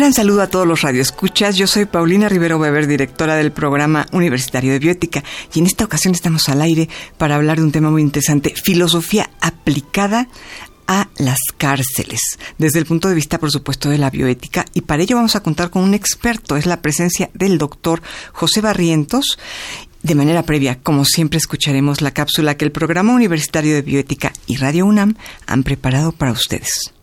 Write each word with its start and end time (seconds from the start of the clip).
Gran 0.00 0.14
saludo 0.14 0.40
a 0.40 0.46
todos 0.46 0.66
los 0.66 0.80
radioescuchas. 0.80 1.56
Yo 1.56 1.66
soy 1.66 1.84
Paulina 1.84 2.26
Rivero 2.26 2.56
Weber, 2.56 2.86
directora 2.86 3.36
del 3.36 3.52
programa 3.52 4.06
Universitario 4.12 4.72
de 4.72 4.78
Bioética, 4.78 5.22
y 5.52 5.58
en 5.58 5.66
esta 5.66 5.84
ocasión 5.84 6.14
estamos 6.14 6.48
al 6.48 6.62
aire 6.62 6.88
para 7.18 7.36
hablar 7.36 7.58
de 7.58 7.64
un 7.64 7.70
tema 7.70 7.90
muy 7.90 8.00
interesante, 8.00 8.54
filosofía 8.56 9.28
aplicada 9.42 10.26
a 10.86 11.10
las 11.18 11.40
cárceles, 11.58 12.38
desde 12.56 12.78
el 12.78 12.86
punto 12.86 13.10
de 13.10 13.14
vista, 13.14 13.38
por 13.38 13.50
supuesto, 13.50 13.90
de 13.90 13.98
la 13.98 14.08
bioética. 14.08 14.64
Y 14.72 14.80
para 14.80 15.02
ello 15.02 15.16
vamos 15.16 15.36
a 15.36 15.42
contar 15.42 15.68
con 15.68 15.82
un 15.82 15.92
experto, 15.92 16.56
es 16.56 16.64
la 16.64 16.80
presencia 16.80 17.28
del 17.34 17.58
doctor 17.58 18.00
José 18.32 18.62
Barrientos. 18.62 19.38
De 20.02 20.14
manera 20.14 20.44
previa, 20.44 20.78
como 20.82 21.04
siempre, 21.04 21.36
escucharemos 21.36 22.00
la 22.00 22.12
cápsula 22.12 22.56
que 22.56 22.64
el 22.64 22.72
Programa 22.72 23.12
Universitario 23.12 23.74
de 23.74 23.82
Bioética 23.82 24.32
y 24.46 24.56
Radio 24.56 24.86
UNAM 24.86 25.16
han 25.46 25.62
preparado 25.62 26.12
para 26.12 26.32
ustedes. 26.32 26.94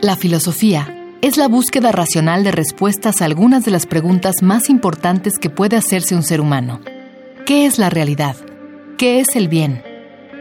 La 0.00 0.14
filosofía 0.14 0.94
es 1.22 1.36
la 1.36 1.48
búsqueda 1.48 1.90
racional 1.90 2.44
de 2.44 2.52
respuestas 2.52 3.20
a 3.20 3.24
algunas 3.24 3.64
de 3.64 3.72
las 3.72 3.84
preguntas 3.84 4.36
más 4.42 4.70
importantes 4.70 5.38
que 5.40 5.50
puede 5.50 5.76
hacerse 5.76 6.14
un 6.14 6.22
ser 6.22 6.40
humano. 6.40 6.80
¿Qué 7.44 7.66
es 7.66 7.80
la 7.80 7.90
realidad? 7.90 8.36
¿Qué 8.96 9.18
es 9.18 9.34
el 9.34 9.48
bien? 9.48 9.82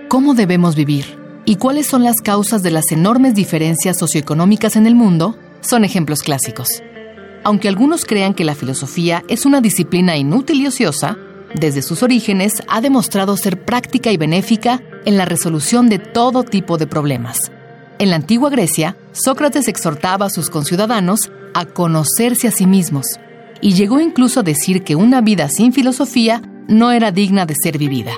¿Cómo 0.10 0.36
debemos 0.36 0.76
vivir? 0.76 1.18
¿Y 1.44 1.56
cuáles 1.56 1.88
son 1.88 2.04
las 2.04 2.22
causas 2.22 2.62
de 2.62 2.70
las 2.70 2.92
enormes 2.92 3.34
diferencias 3.34 3.98
socioeconómicas 3.98 4.76
en 4.76 4.86
el 4.86 4.94
mundo? 4.94 5.40
Son 5.62 5.84
ejemplos 5.84 6.22
clásicos. 6.22 6.84
Aunque 7.44 7.68
algunos 7.68 8.06
crean 8.06 8.36
que 8.36 8.44
la 8.44 8.54
filosofía 8.54 9.24
es 9.28 9.48
una 9.48 9.60
disciplina 9.60 10.18
inútil 10.18 10.62
y 10.62 10.68
ociosa, 10.68 11.18
desde 11.56 11.82
sus 11.82 12.04
orígenes 12.04 12.62
ha 12.68 12.80
demostrado 12.80 13.36
ser 13.38 13.66
práctica 13.66 14.12
y 14.12 14.18
benéfica 14.18 14.84
en 15.06 15.18
la 15.18 15.26
resolución 15.26 15.90
de 15.90 15.98
todo 15.98 16.44
tipo 16.44 16.78
de 16.78 16.86
problemas 16.86 17.52
en 18.00 18.10
la 18.10 18.16
antigua 18.16 18.50
Grecia, 18.50 18.96
Sócrates 19.12 19.68
exhortaba 19.68 20.28
a 20.28 20.30
sus 20.30 20.50
conciudadanos 20.50 21.32
a 21.54 21.66
conocerse 21.66 22.48
a 22.48 22.52
sí 22.52 22.68
mismos 22.68 23.06
y 23.62 23.74
llegó 23.74 24.00
incluso 24.00 24.42
a 24.42 24.44
decir 24.44 24.84
que 24.84 24.96
una 24.96 25.22
vida 25.22 25.50
sin 25.50 25.74
filosofía 25.74 26.42
no 26.68 26.92
era 26.92 27.12
digna 27.12 27.46
de 27.46 27.56
ser 27.56 27.78
vivida. 27.78 28.14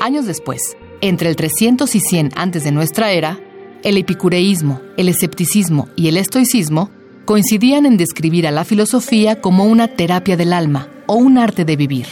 Años 0.00 0.26
después, 0.26 0.76
entre 1.00 1.30
el 1.30 1.36
300 1.36 1.94
y 1.94 2.00
100 2.00 2.30
antes 2.36 2.64
de 2.64 2.72
nuestra 2.72 3.12
era, 3.12 3.38
el 3.82 3.96
epicureísmo, 3.96 4.80
el 4.96 5.08
escepticismo 5.08 5.88
y 5.96 6.08
el 6.08 6.16
estoicismo 6.16 6.90
coincidían 7.24 7.86
en 7.86 7.96
describir 7.96 8.46
a 8.46 8.50
la 8.50 8.64
filosofía 8.64 9.40
como 9.40 9.64
una 9.64 9.88
terapia 9.88 10.36
del 10.36 10.52
alma 10.52 10.88
o 11.06 11.14
un 11.14 11.38
arte 11.38 11.64
de 11.64 11.76
vivir. 11.76 12.06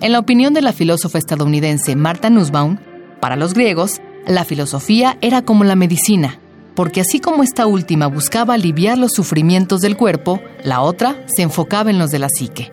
En 0.00 0.12
la 0.12 0.18
opinión 0.18 0.52
de 0.52 0.62
la 0.62 0.72
filósofa 0.72 1.18
estadounidense 1.18 1.94
Martha 1.94 2.28
Nussbaum, 2.28 2.78
para 3.20 3.36
los 3.36 3.54
griegos, 3.54 4.00
la 4.26 4.44
filosofía 4.44 5.18
era 5.20 5.42
como 5.42 5.64
la 5.64 5.76
medicina, 5.76 6.38
porque 6.74 7.00
así 7.00 7.20
como 7.20 7.42
esta 7.42 7.66
última 7.66 8.06
buscaba 8.06 8.54
aliviar 8.54 8.98
los 8.98 9.12
sufrimientos 9.12 9.80
del 9.80 9.96
cuerpo, 9.96 10.40
la 10.64 10.80
otra 10.80 11.24
se 11.34 11.42
enfocaba 11.42 11.90
en 11.90 11.98
los 11.98 12.10
de 12.10 12.18
la 12.18 12.28
psique. 12.28 12.72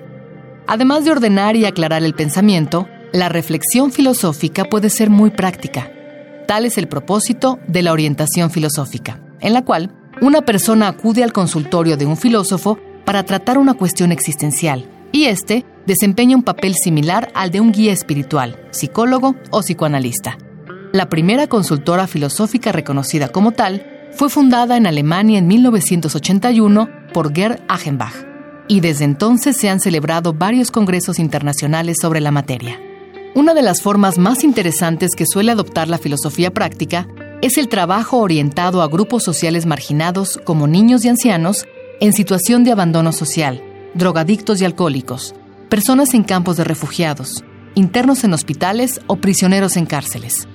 Además 0.68 1.04
de 1.04 1.12
ordenar 1.12 1.56
y 1.56 1.66
aclarar 1.66 2.04
el 2.04 2.14
pensamiento, 2.14 2.88
la 3.12 3.30
reflexión 3.30 3.92
filosófica 3.92 4.66
puede 4.66 4.90
ser 4.90 5.10
muy 5.10 5.32
práctica. 5.32 5.92
Tal 6.48 6.66
es 6.66 6.78
el 6.78 6.88
propósito 6.88 7.60
de 7.68 7.82
la 7.82 7.92
orientación 7.92 8.52
filosófica, 8.52 9.20
en 9.40 9.54
la 9.54 9.64
cual 9.64 9.92
una 10.22 10.42
persona 10.42 10.88
acude 10.88 11.24
al 11.24 11.34
consultorio 11.34 11.98
de 11.98 12.06
un 12.06 12.18
filósofo 12.18 12.78
para 13.06 13.24
tratar 13.24 13.58
una 13.58 13.74
cuestión 13.74 14.12
existencial, 14.12 14.88
y 15.12 15.26
éste 15.26 15.66
desempeña 15.88 16.36
un 16.36 16.44
papel 16.44 16.76
similar 16.76 17.32
al 17.34 17.50
de 17.50 17.62
un 17.62 17.72
guía 17.72 17.94
espiritual, 17.94 18.60
psicólogo 18.70 19.36
o 19.50 19.62
psicoanalista. 19.62 20.38
La 20.92 21.08
primera 21.08 21.46
consultora 21.46 22.08
filosófica 22.08 22.72
reconocida 22.72 23.28
como 23.28 23.52
tal 23.52 23.86
fue 24.12 24.28
fundada 24.28 24.76
en 24.76 24.88
Alemania 24.88 25.38
en 25.38 25.46
1981 25.46 26.90
por 27.14 27.32
Gerd 27.32 27.60
Achenbach, 27.68 28.26
y 28.68 28.80
desde 28.80 29.06
entonces 29.06 29.56
se 29.56 29.70
han 29.70 29.80
celebrado 29.80 30.34
varios 30.34 30.72
congresos 30.72 31.20
internacionales 31.20 31.98
sobre 32.02 32.22
la 32.22 32.32
materia. 32.32 32.80
Una 33.36 33.54
de 33.54 33.62
las 33.62 33.84
formas 33.84 34.18
más 34.18 34.44
interesantes 34.44 35.12
que 35.16 35.28
suele 35.28 35.52
adoptar 35.52 35.88
la 35.88 36.00
filosofía 36.00 36.52
práctica 36.52 37.08
es 37.44 37.60
el 37.60 37.70
trabajo 37.70 38.18
orientado 38.18 38.82
a 38.82 38.88
grupos 38.88 39.24
sociales 39.24 39.68
marginados 39.68 40.40
como 40.44 40.68
niños 40.68 41.06
y 41.06 41.10
ancianos 41.10 41.68
en 42.00 42.14
situación 42.14 42.64
de 42.64 42.72
abandono 42.72 43.12
social, 43.12 43.64
drogadictos 43.94 44.60
y 44.60 44.66
alcohólicos, 44.66 45.36
personas 45.70 46.16
en 46.16 46.24
campos 46.24 46.58
de 46.58 46.64
refugiados, 46.64 47.44
internos 47.76 48.24
en 48.24 48.34
hospitales 48.34 49.02
o 49.06 49.18
prisioneros 49.18 49.78
en 49.78 49.86
cárceles. 49.86 50.48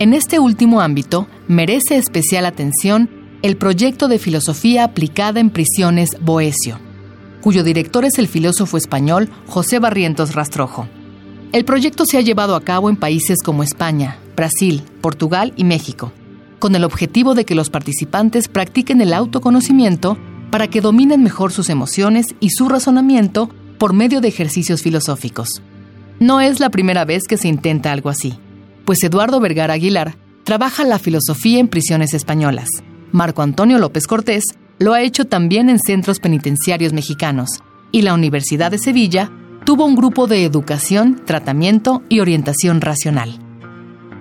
En 0.00 0.14
este 0.14 0.38
último 0.38 0.80
ámbito, 0.80 1.28
merece 1.46 1.98
especial 1.98 2.46
atención 2.46 3.10
el 3.42 3.58
proyecto 3.58 4.08
de 4.08 4.18
filosofía 4.18 4.84
aplicada 4.84 5.40
en 5.40 5.50
prisiones 5.50 6.16
Boesio, 6.22 6.78
cuyo 7.42 7.62
director 7.64 8.06
es 8.06 8.18
el 8.18 8.26
filósofo 8.26 8.78
español 8.78 9.28
José 9.46 9.78
Barrientos 9.78 10.34
Rastrojo. 10.34 10.88
El 11.52 11.66
proyecto 11.66 12.06
se 12.06 12.16
ha 12.16 12.22
llevado 12.22 12.56
a 12.56 12.62
cabo 12.62 12.88
en 12.88 12.96
países 12.96 13.42
como 13.44 13.62
España, 13.62 14.16
Brasil, 14.36 14.84
Portugal 15.02 15.52
y 15.56 15.64
México, 15.64 16.12
con 16.60 16.74
el 16.74 16.84
objetivo 16.84 17.34
de 17.34 17.44
que 17.44 17.54
los 17.54 17.68
participantes 17.68 18.48
practiquen 18.48 19.02
el 19.02 19.12
autoconocimiento 19.12 20.16
para 20.50 20.68
que 20.68 20.80
dominen 20.80 21.22
mejor 21.22 21.52
sus 21.52 21.68
emociones 21.68 22.24
y 22.40 22.48
su 22.48 22.70
razonamiento 22.70 23.50
por 23.76 23.92
medio 23.92 24.22
de 24.22 24.28
ejercicios 24.28 24.80
filosóficos. 24.80 25.60
No 26.20 26.40
es 26.40 26.58
la 26.58 26.70
primera 26.70 27.04
vez 27.04 27.24
que 27.28 27.36
se 27.36 27.48
intenta 27.48 27.92
algo 27.92 28.08
así 28.08 28.38
pues 28.90 29.04
Eduardo 29.04 29.38
Vergara 29.38 29.74
Aguilar 29.74 30.16
trabaja 30.42 30.82
la 30.82 30.98
filosofía 30.98 31.60
en 31.60 31.68
prisiones 31.68 32.12
españolas. 32.12 32.68
Marco 33.12 33.40
Antonio 33.40 33.78
López 33.78 34.08
Cortés 34.08 34.42
lo 34.80 34.94
ha 34.94 35.02
hecho 35.02 35.26
también 35.26 35.70
en 35.70 35.78
centros 35.78 36.18
penitenciarios 36.18 36.92
mexicanos. 36.92 37.50
Y 37.92 38.02
la 38.02 38.14
Universidad 38.14 38.72
de 38.72 38.78
Sevilla 38.78 39.30
tuvo 39.64 39.84
un 39.84 39.94
grupo 39.94 40.26
de 40.26 40.44
educación, 40.44 41.22
tratamiento 41.24 42.02
y 42.08 42.18
orientación 42.18 42.80
racional. 42.80 43.38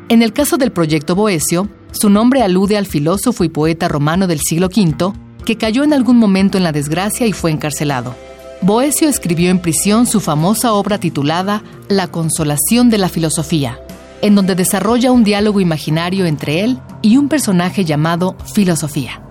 En 0.08 0.22
el 0.22 0.34
caso 0.34 0.58
del 0.58 0.72
proyecto 0.72 1.16
Boesio, 1.16 1.68
su 1.90 2.12
nombre 2.12 2.44
alude 2.44 2.78
al 2.78 2.86
filósofo 2.86 3.44
y 3.44 3.50
poeta 3.50 3.88
romano 3.88 4.28
del 4.28 4.40
siglo 4.40 4.68
V 4.68 5.14
que 5.46 5.58
cayó 5.58 5.84
en 5.84 5.94
algún 5.94 6.18
momento 6.18 6.60
en 6.60 6.64
la 6.64 6.72
desgracia 6.72 7.26
y 7.26 7.34
fue 7.34 7.50
encarcelado. 7.50 8.16
Boesio 8.62 9.10
escribió 9.10 9.50
en 9.50 9.64
prisión 9.64 10.06
su 10.06 10.20
famosa 10.20 10.74
obra 10.74 11.00
titulada 11.00 11.64
La 11.88 12.06
consolación 12.12 12.92
de 12.92 13.00
la 13.00 13.10
filosofía, 13.10 13.80
en 14.22 14.36
donde 14.36 14.56
desarrolla 14.56 15.12
un 15.12 15.24
diálogo 15.24 15.60
imaginario 15.60 16.26
entre 16.26 16.64
él 16.64 16.80
y 17.02 17.18
un 17.18 17.30
personaje 17.30 17.86
llamado 17.86 18.36
Filosofía. 18.54 19.22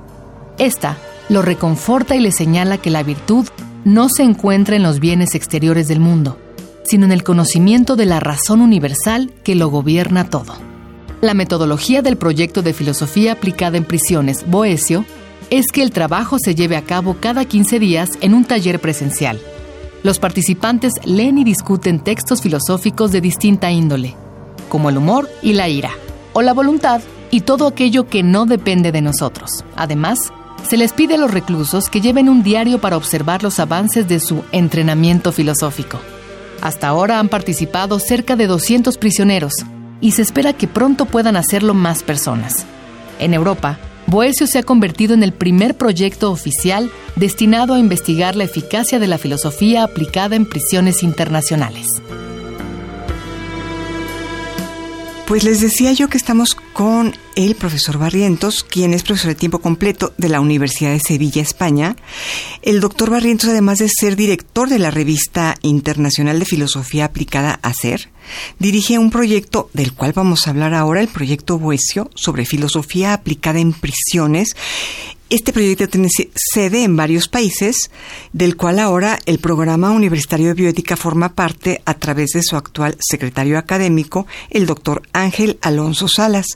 Esta 0.59 0.97
lo 1.29 1.43
reconforta 1.43 2.17
y 2.17 2.21
le 2.21 2.33
señala 2.33 2.79
que 2.79 2.91
la 2.91 3.03
virtud 3.03 3.47
no 3.85 4.09
se 4.09 4.23
encuentra 4.23 4.77
en 4.77 4.83
los 4.83 5.01
bienes 5.01 5.35
exteriores 5.35 5.89
del 5.89 6.01
mundo, 6.01 6.39
sino 6.85 7.05
en 7.05 7.13
el 7.13 7.23
conocimiento 7.23 7.97
de 7.97 8.07
la 8.07 8.21
razón 8.21 8.61
universal 8.61 9.33
que 9.45 9.55
lo 9.55 9.69
gobierna 9.69 10.29
todo. 10.31 10.55
La 11.21 11.35
metodología 11.35 12.01
del 12.01 12.17
proyecto 12.17 12.63
de 12.63 12.73
filosofía 12.73 13.33
aplicada 13.33 13.77
en 13.77 13.85
prisiones 13.85 14.49
Boesio 14.49 15.05
es 15.51 15.67
que 15.73 15.83
el 15.83 15.91
trabajo 15.91 16.37
se 16.39 16.55
lleve 16.55 16.77
a 16.77 16.83
cabo 16.83 17.17
cada 17.21 17.45
15 17.45 17.79
días 17.79 18.11
en 18.21 18.35
un 18.35 18.45
taller 18.45 18.81
presencial. 18.81 19.41
Los 20.03 20.19
participantes 20.19 20.93
leen 21.05 21.39
y 21.39 21.45
discuten 21.45 22.01
textos 22.01 22.41
filosóficos 22.41 23.11
de 23.11 23.21
distinta 23.21 23.71
índole, 23.71 24.15
como 24.69 24.89
el 24.89 24.99
humor 24.99 25.29
y 25.43 25.55
la 25.55 25.69
ira, 25.69 25.91
o 26.33 26.43
la 26.43 26.53
voluntad 26.53 27.01
y 27.31 27.43
todo 27.43 27.67
aquello 27.67 28.07
que 28.09 28.23
no 28.23 28.47
depende 28.47 28.93
de 28.93 29.03
nosotros. 29.03 29.65
Además, 29.77 30.19
se 30.67 30.77
les 30.77 30.93
pide 30.93 31.15
a 31.15 31.19
los 31.19 31.31
reclusos 31.31 31.89
que 31.89 32.01
lleven 32.01 32.29
un 32.29 32.43
diario 32.43 32.81
para 32.81 32.97
observar 32.97 33.43
los 33.43 33.59
avances 33.59 34.09
de 34.09 34.21
su 34.21 34.45
entrenamiento 34.53 35.33
filosófico. 35.33 35.99
Hasta 36.61 36.89
ahora 36.89 37.21
han 37.21 37.29
participado 37.29 37.99
cerca 37.99 38.37
de 38.37 38.47
200 38.47 38.99
prisioneros 38.99 39.55
y 40.01 40.13
se 40.13 40.23
espera 40.23 40.53
que 40.53 40.69
pronto 40.69 41.07
puedan 41.07 41.37
hacerlo 41.37 41.75
más 41.75 42.03
personas. 42.03 42.67
En 43.19 43.35
Europa, 43.35 43.79
Boesio 44.07 44.47
se 44.47 44.59
ha 44.59 44.63
convertido 44.63 45.15
en 45.15 45.23
el 45.23 45.33
primer 45.33 45.77
proyecto 45.77 46.31
oficial 46.31 46.91
destinado 47.17 47.75
a 47.75 47.79
investigar 47.79 48.37
la 48.37 48.45
eficacia 48.45 48.99
de 48.99 49.07
la 49.07 49.19
filosofía 49.19 49.85
aplicada 49.85 50.35
en 50.35 50.47
prisiones 50.47 51.03
internacionales. 51.03 51.87
Pues 55.29 55.45
les 55.45 55.61
decía 55.61 55.93
yo 55.93 56.09
que 56.09 56.17
estamos 56.17 56.55
con 56.55 57.15
el 57.37 57.55
profesor 57.55 57.99
Barrientos, 57.99 58.65
quien 58.65 58.95
es 58.95 59.03
profesor 59.03 59.29
de 59.29 59.35
tiempo 59.35 59.59
completo 59.59 60.15
de 60.17 60.31
la 60.31 60.41
Universidad 60.41 60.91
de 60.91 61.01
Sevilla, 61.01 61.43
España. 61.43 61.97
El 62.63 62.81
doctor 62.81 63.11
Barrientos, 63.11 63.51
además 63.51 63.77
de 63.77 63.91
ser 63.91 64.17
director 64.17 64.71
de 64.71 64.79
la 64.79 64.91
revista 64.91 65.57
internacional 65.61 66.39
de 66.39 66.47
filosofía 66.47 67.05
aplicada 67.05 67.61
ACER, 67.61 68.09
dirige 68.59 68.99
un 68.99 69.11
proyecto 69.11 69.69
del 69.75 69.93
cual 69.93 70.15
vamos 70.15 70.47
a 70.47 70.51
hablar 70.51 70.73
ahora, 70.73 71.03
el 71.03 71.09
proyecto 71.09 71.59
Boesio, 71.59 72.11
sobre 72.15 72.47
filosofía 72.47 73.13
aplicada 73.13 73.59
en 73.59 73.75
prisiones, 73.75 74.57
este 75.31 75.53
proyecto 75.53 75.89
tiene 75.89 76.09
sede 76.35 76.85
en 76.85 76.97
varios 76.97 77.29
países, 77.29 77.91
del 78.33 78.57
cual 78.57 78.79
ahora 78.79 79.19
el 79.27 79.39
Programa 79.39 79.91
Universitario 79.91 80.49
de 80.49 80.55
Bioética 80.55 80.97
forma 80.97 81.35
parte 81.35 81.83
a 81.85 81.95
través 81.95 82.31
de 82.31 82.43
su 82.43 82.57
actual 82.57 82.97
secretario 82.99 83.59
académico, 83.59 84.27
el 84.49 84.67
doctor 84.67 85.03
Ángel 85.13 85.59
Alonso 85.61 86.09
Salas. 86.09 86.47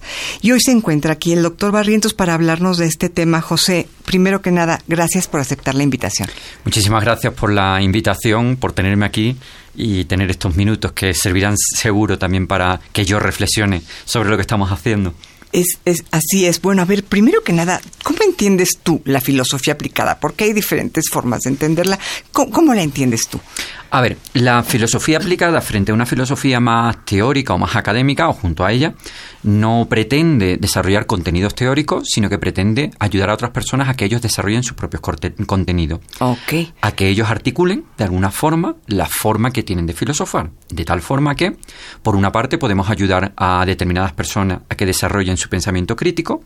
Y 0.40 0.52
hoy 0.52 0.60
se 0.60 0.72
encuentra 0.72 1.12
aquí 1.12 1.32
el 1.32 1.42
doctor 1.42 1.70
Barrientos 1.70 2.14
para 2.14 2.34
hablarnos 2.34 2.78
de 2.78 2.86
este 2.86 3.08
tema. 3.08 3.42
José, 3.42 3.88
primero 4.04 4.40
que 4.40 4.50
nada, 4.50 4.80
gracias 4.88 5.28
por 5.28 5.40
aceptar 5.40 5.74
la 5.74 5.82
invitación. 5.82 6.28
Muchísimas 6.64 7.04
gracias 7.04 7.34
por 7.34 7.52
la 7.52 7.82
invitación, 7.82 8.56
por 8.56 8.72
tenerme 8.72 9.04
aquí 9.04 9.36
y 9.74 10.04
tener 10.04 10.30
estos 10.30 10.56
minutos 10.56 10.92
que 10.92 11.14
servirán 11.14 11.56
seguro 11.56 12.18
también 12.18 12.46
para 12.46 12.80
que 12.92 13.04
yo 13.04 13.18
reflexione 13.18 13.82
sobre 14.04 14.30
lo 14.30 14.36
que 14.36 14.42
estamos 14.42 14.70
haciendo. 14.70 15.14
Es, 15.52 15.78
es, 15.84 16.04
así 16.10 16.46
es. 16.46 16.60
Bueno, 16.62 16.82
a 16.82 16.86
ver, 16.86 17.04
primero 17.04 17.42
que 17.42 17.52
nada, 17.52 17.80
¿cómo 18.02 18.18
entiendes 18.22 18.78
tú 18.82 19.02
la 19.04 19.20
filosofía 19.20 19.74
aplicada? 19.74 20.18
Porque 20.18 20.44
hay 20.44 20.52
diferentes 20.52 21.10
formas 21.10 21.40
de 21.42 21.50
entenderla. 21.50 21.98
¿Cómo, 22.32 22.74
la 22.74 22.82
entiendes 22.82 23.28
tú? 23.28 23.38
A 23.90 24.00
ver, 24.00 24.16
la 24.32 24.62
filosofía 24.62 25.18
aplicada 25.18 25.60
frente 25.60 25.92
a 25.92 25.94
una 25.94 26.06
filosofía 26.06 26.60
más 26.60 27.04
teórica 27.04 27.52
o 27.52 27.58
más 27.58 27.76
académica 27.76 28.30
o 28.30 28.32
junto 28.32 28.64
a 28.64 28.72
ella, 28.72 28.94
no 29.42 29.86
pretende 29.86 30.56
desarrollar 30.56 31.04
contenidos 31.04 31.54
teóricos, 31.54 32.08
sino 32.08 32.30
que 32.30 32.38
pretende 32.38 32.90
ayudar 32.98 33.28
a 33.28 33.34
otras 33.34 33.50
personas 33.50 33.90
a 33.90 33.94
que 33.94 34.06
ellos 34.06 34.22
desarrollen 34.22 34.62
sus 34.62 34.76
propios 34.78 35.02
contenidos. 35.46 36.00
Ok. 36.20 36.72
A 36.80 36.92
que 36.92 37.08
ellos 37.08 37.28
articulen 37.28 37.84
de 37.98 38.04
alguna 38.04 38.30
forma 38.30 38.76
la 38.86 39.06
forma 39.06 39.50
que 39.50 39.62
tienen 39.62 39.86
de 39.86 39.92
filosofar. 39.92 40.50
De 40.70 40.86
tal 40.86 41.02
forma 41.02 41.34
que, 41.34 41.56
por 42.02 42.16
una 42.16 42.32
parte, 42.32 42.56
podemos 42.56 42.88
ayudar 42.88 43.34
a 43.36 43.62
determinadas 43.66 44.14
personas 44.14 44.60
a 44.70 44.74
que 44.74 44.86
desarrollen 44.86 45.36
su 45.42 45.48
pensamiento 45.48 45.96
crítico, 45.96 46.42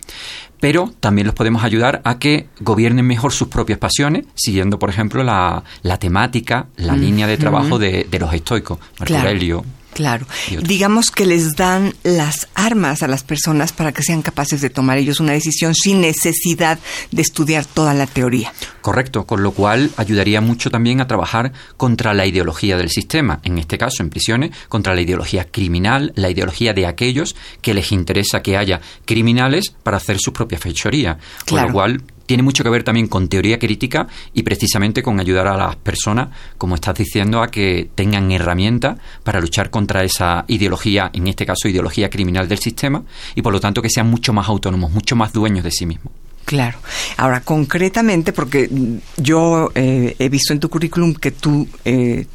pero 0.61 0.93
también 1.01 1.27
los 1.27 1.35
podemos 1.35 1.63
ayudar 1.63 2.01
a 2.05 2.19
que 2.19 2.49
gobiernen 2.61 3.07
mejor 3.07 3.33
sus 3.33 3.49
propias 3.49 3.79
pasiones, 3.79 4.27
siguiendo, 4.35 4.79
por 4.79 4.91
ejemplo, 4.91 5.23
la, 5.23 5.63
temática, 6.01 6.67
la 6.77 6.97
línea 6.97 7.27
de 7.27 7.37
trabajo 7.37 7.79
de, 7.79 8.07
los 8.19 8.33
estoicos, 8.33 8.79
Marco 8.99 9.17
Aurelio, 9.17 9.65
Claro. 9.97 10.27
Digamos 10.63 11.11
que 11.11 11.25
les 11.25 11.57
dan 11.57 11.95
las 12.03 12.49
armas 12.55 13.03
a 13.03 13.09
las 13.09 13.25
personas 13.25 13.73
para 13.73 13.93
que 13.93 14.03
sean 14.03 14.21
capaces 14.21 14.61
de 14.61 14.69
tomar 14.69 14.99
ellos 14.99 15.21
una 15.21 15.33
decisión 15.33 15.75
sin 15.75 16.03
necesidad 16.03 16.79
de 17.13 17.23
estudiar 17.23 17.65
toda 17.65 17.95
la 17.95 18.07
teoría. 18.07 18.53
Correcto, 18.83 19.25
con 19.25 19.43
lo 19.43 19.53
cual 19.53 19.91
ayudaría 19.97 20.43
mucho 20.43 20.71
también 20.71 21.01
a 21.01 21.07
trabajar 21.07 21.55
contra 21.79 22.13
la 22.13 22.27
ideología 22.27 22.77
del 22.77 22.91
sistema, 22.91 23.41
en 23.43 23.57
este 23.57 23.79
caso 23.79 24.03
en 24.03 24.11
prisiones, 24.11 24.51
contra 24.69 24.95
la 24.95 25.01
ideología 25.01 25.47
criminal, 25.51 26.13
la 26.15 26.29
ideología 26.29 26.75
de 26.75 26.87
aquellos 26.87 27.35
que 27.63 27.73
les 27.73 27.91
interesa 27.91 28.43
que 28.43 28.59
haya 28.59 28.83
criminales 29.07 29.75
para 29.83 29.97
hacer 29.97 30.19
sus 30.19 30.35
propias 30.35 30.61
fechorías. 30.61 31.17
Con 31.49 31.63
lo 31.63 31.73
cual 31.73 32.03
tiene 32.27 32.43
mucho 32.43 32.63
que 32.63 32.71
ver 32.71 32.83
también 32.83 33.09
con 33.09 33.29
teoría 33.29 33.59
crítica 33.59 34.07
y 34.35 34.43
precisamente 34.43 35.03
con 35.03 35.19
ayudar 35.21 35.47
a 35.47 35.57
las 35.57 35.77
personas, 35.77 36.29
como 36.59 36.75
estás 36.75 36.97
diciendo, 36.97 37.43
a 37.43 37.51
que 37.51 37.89
tengan 37.95 38.31
herramientas 38.31 38.99
para 39.23 39.41
luchar 39.41 39.71
contra 39.71 40.05
esa 40.05 40.45
ideología, 40.49 41.11
en 41.13 41.27
este 41.27 41.47
caso 41.47 41.69
ideología 41.69 42.11
criminal 42.11 42.49
del 42.49 42.59
sistema, 42.59 43.03
y 43.35 43.43
por 43.43 43.53
lo 43.53 43.61
tanto 43.61 43.81
que 43.81 43.91
sean 43.91 44.09
mucho 44.09 44.33
más 44.33 44.49
autónomos, 44.49 44.91
mucho 44.91 45.17
más 45.17 45.33
dueños 45.33 45.65
de 45.65 45.71
sí 45.71 45.87
mismos. 45.87 46.13
Claro. 46.45 46.79
Ahora, 47.17 47.41
concretamente, 47.41 48.33
porque 48.33 48.71
yo 49.17 49.73
eh, 49.75 50.15
he 50.19 50.29
visto 50.29 50.53
en 50.53 50.61
tu 50.61 50.69
currículum 50.69 51.13
que 51.13 51.33
tú 51.33 51.67
eh, 51.85 52.27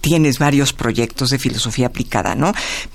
tienes 0.00 0.38
varios 0.40 0.72
proyectos 0.72 1.30
de 1.30 1.38
filosofía 1.38 1.86
aplicada, 1.86 2.34
¿no? 2.34 2.52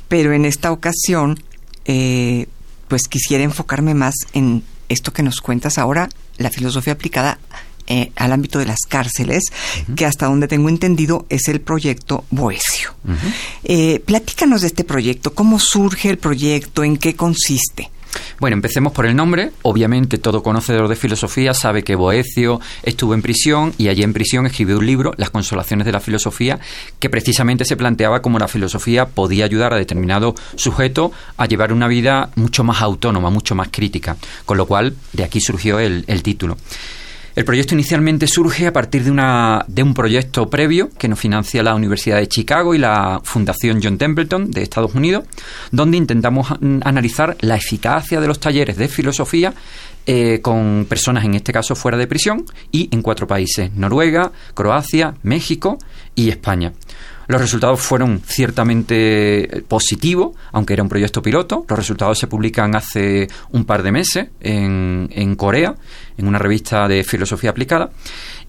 Pero 0.10 0.34
en 0.34 0.44
esta 0.44 0.74
ocasión, 0.74 1.40
eh, 1.86 2.48
pues 2.90 3.04
quisiera 3.08 3.44
enfocarme 3.44 3.94
más 3.94 4.16
en 4.34 4.64
esto 4.90 5.14
que 5.14 5.24
nos 5.24 5.42
cuentas 5.42 5.78
ahora, 5.78 6.10
la 6.38 6.50
filosofía 6.50 6.94
aplicada 6.94 7.40
eh, 7.88 8.12
al 8.16 8.32
ámbito 8.32 8.58
de 8.58 8.66
las 8.66 8.80
cárceles, 8.90 9.44
que 9.96 10.06
hasta 10.06 10.26
donde 10.26 10.48
tengo 10.48 10.70
entendido 10.70 11.28
es 11.30 11.48
el 11.48 11.62
proyecto 11.62 12.26
Boesio. 12.32 12.96
Eh, 13.64 14.02
platícanos 14.04 14.62
de 14.62 14.68
este 14.68 14.84
proyecto, 14.84 15.36
cómo 15.36 15.60
surge 15.60 16.10
el 16.10 16.18
proyecto, 16.18 16.84
en 16.84 16.98
qué 16.98 17.16
consiste. 17.16 17.92
Bueno, 18.40 18.56
empecemos 18.56 18.94
por 18.94 19.06
el 19.06 19.16
nombre. 19.16 19.52
Obviamente 19.62 20.18
todo 20.18 20.44
conocedor 20.44 20.88
de 20.88 20.96
filosofía 20.96 21.54
sabe 21.54 21.84
que 21.84 21.96
Boecio 21.96 22.60
estuvo 22.84 23.14
en 23.14 23.22
prisión 23.22 23.74
y 23.78 23.88
allí 23.88 24.04
en 24.04 24.14
prisión 24.14 24.46
escribió 24.46 24.78
un 24.78 24.86
libro, 24.86 25.14
Las 25.18 25.30
consolaciones 25.30 25.86
de 25.86 25.92
la 25.92 26.00
filosofía, 26.00 26.60
que 27.00 27.10
precisamente 27.10 27.66
se 27.66 27.78
planteaba 27.78 28.22
cómo 28.22 28.40
la 28.40 28.48
filosofía 28.48 29.06
podía 29.06 29.46
ayudar 29.46 29.74
a 29.74 29.78
determinado 29.78 30.36
sujeto 30.56 31.12
a 31.38 31.46
llevar 31.46 31.74
una 31.74 31.88
vida 31.88 32.30
mucho 32.36 32.64
más 32.64 32.82
autónoma, 32.82 33.30
mucho 33.30 33.56
más 33.56 33.70
crítica. 33.72 34.18
Con 34.46 34.58
lo 34.58 34.66
cual, 34.66 34.96
de 35.14 35.24
aquí 35.24 35.40
surgió 35.40 35.80
el, 35.80 36.04
el 36.08 36.24
título. 36.24 36.58
El 37.36 37.44
proyecto 37.44 37.74
inicialmente 37.74 38.28
surge 38.28 38.66
a 38.66 38.72
partir 38.72 39.04
de, 39.04 39.12
una, 39.12 39.66
de 39.68 39.84
un 39.84 39.94
proyecto 39.94 40.50
previo 40.50 40.90
que 40.98 41.10
nos 41.10 41.20
financia 41.20 41.62
la 41.64 41.76
Universidad 41.76 42.18
de 42.18 42.30
Chicago 42.30 42.74
y 42.74 42.78
la 42.78 43.20
Fundación 43.26 43.82
John 43.84 43.98
Templeton 43.98 44.52
de 44.52 44.62
Estados 44.62 44.96
Unidos, 44.96 45.26
donde 45.70 45.98
intentamos 45.98 46.48
analizar 46.84 47.36
la 47.42 47.58
eficacia 47.58 48.22
de 48.22 48.28
los 48.28 48.40
talleres 48.40 48.78
de 48.78 48.88
filosofía 48.88 49.54
eh, 50.06 50.40
con 50.42 50.86
personas, 50.88 51.26
en 51.26 51.34
este 51.34 51.52
caso, 51.52 51.76
fuera 51.76 51.98
de 51.98 52.08
prisión 52.08 52.46
y 52.72 52.88
en 52.92 53.02
cuatro 53.02 53.28
países, 53.28 53.74
Noruega, 53.74 54.32
Croacia, 54.54 55.16
México 55.24 55.78
y 56.16 56.30
España. 56.30 56.72
Los 57.28 57.42
resultados 57.42 57.80
fueron 57.82 58.22
ciertamente 58.26 59.64
positivos, 59.68 60.36
aunque 60.52 60.74
era 60.74 60.84
un 60.84 60.90
proyecto 60.90 61.22
piloto. 61.22 61.66
Los 61.68 61.80
resultados 61.80 62.20
se 62.20 62.28
publican 62.28 62.76
hace 62.76 63.28
un 63.52 63.66
par 63.66 63.84
de 63.84 63.92
meses 63.92 64.28
en, 64.42 65.10
en 65.12 65.36
Corea, 65.36 65.76
en 66.18 66.28
una 66.28 66.40
revista 66.40 66.88
de 66.88 67.04
filosofía 67.04 67.50
aplicada. 67.50 67.90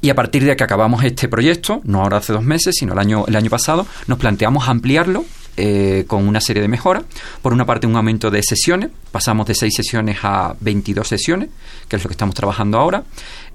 Y 0.01 0.11
a 0.11 0.15
partir 0.15 0.45
de 0.45 0.57
que 0.57 0.65
acabamos 0.65 1.05
este 1.05 1.29
proyecto, 1.29 1.81
no 1.85 2.03
ahora 2.03 2.19
hace 2.19 2.33
dos 2.33 2.45
meses, 2.45 2.77
sino 2.79 2.93
el 2.93 2.99
año, 2.99 3.25
el 3.27 3.37
año 3.37 3.51
pasado, 3.51 3.87
nos 4.07 4.19
planteamos 4.19 4.69
ampliarlo 4.69 5.25
eh, 5.59 6.05
con 6.07 6.29
una 6.29 6.43
serie 6.43 6.61
de 6.61 6.69
mejoras. 6.69 7.05
Por 7.41 7.55
una 7.55 7.65
parte, 7.65 7.87
un 7.87 7.97
aumento 7.97 8.31
de 8.31 8.43
sesiones. 8.43 8.91
Pasamos 9.11 9.47
de 9.47 9.55
6 9.55 9.75
sesiones 9.75 10.19
a 10.23 10.55
22 10.61 11.09
sesiones, 11.09 11.49
que 11.89 11.97
es 11.97 12.05
lo 12.05 12.09
que 12.09 12.13
estamos 12.13 12.35
trabajando 12.35 12.79
ahora. 12.79 13.05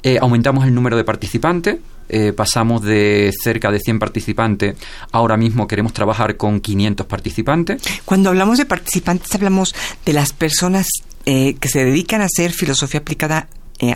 Eh, 0.04 0.18
aumentamos 0.20 0.66
el 0.66 0.74
número 0.74 0.98
de 0.98 1.04
participantes. 1.04 1.78
Eh, 2.10 2.34
pasamos 2.34 2.82
de 2.82 3.32
cerca 3.42 3.72
de 3.72 3.80
100 3.80 4.00
participantes, 4.00 4.76
ahora 5.14 5.38
mismo 5.38 5.66
queremos 5.66 5.94
trabajar 5.94 6.36
con 6.36 6.60
500 6.60 7.06
participantes. 7.08 7.82
Cuando 8.04 8.30
hablamos 8.30 8.58
de 8.58 8.66
participantes, 8.66 9.34
hablamos 9.34 9.74
de 10.06 10.12
las 10.12 10.34
personas 10.34 10.88
que 11.24 11.68
se 11.70 11.86
dedican 11.86 12.22
a 12.22 12.26
hacer 12.26 12.52
filosofía 12.52 13.00
aplicada 13.00 13.48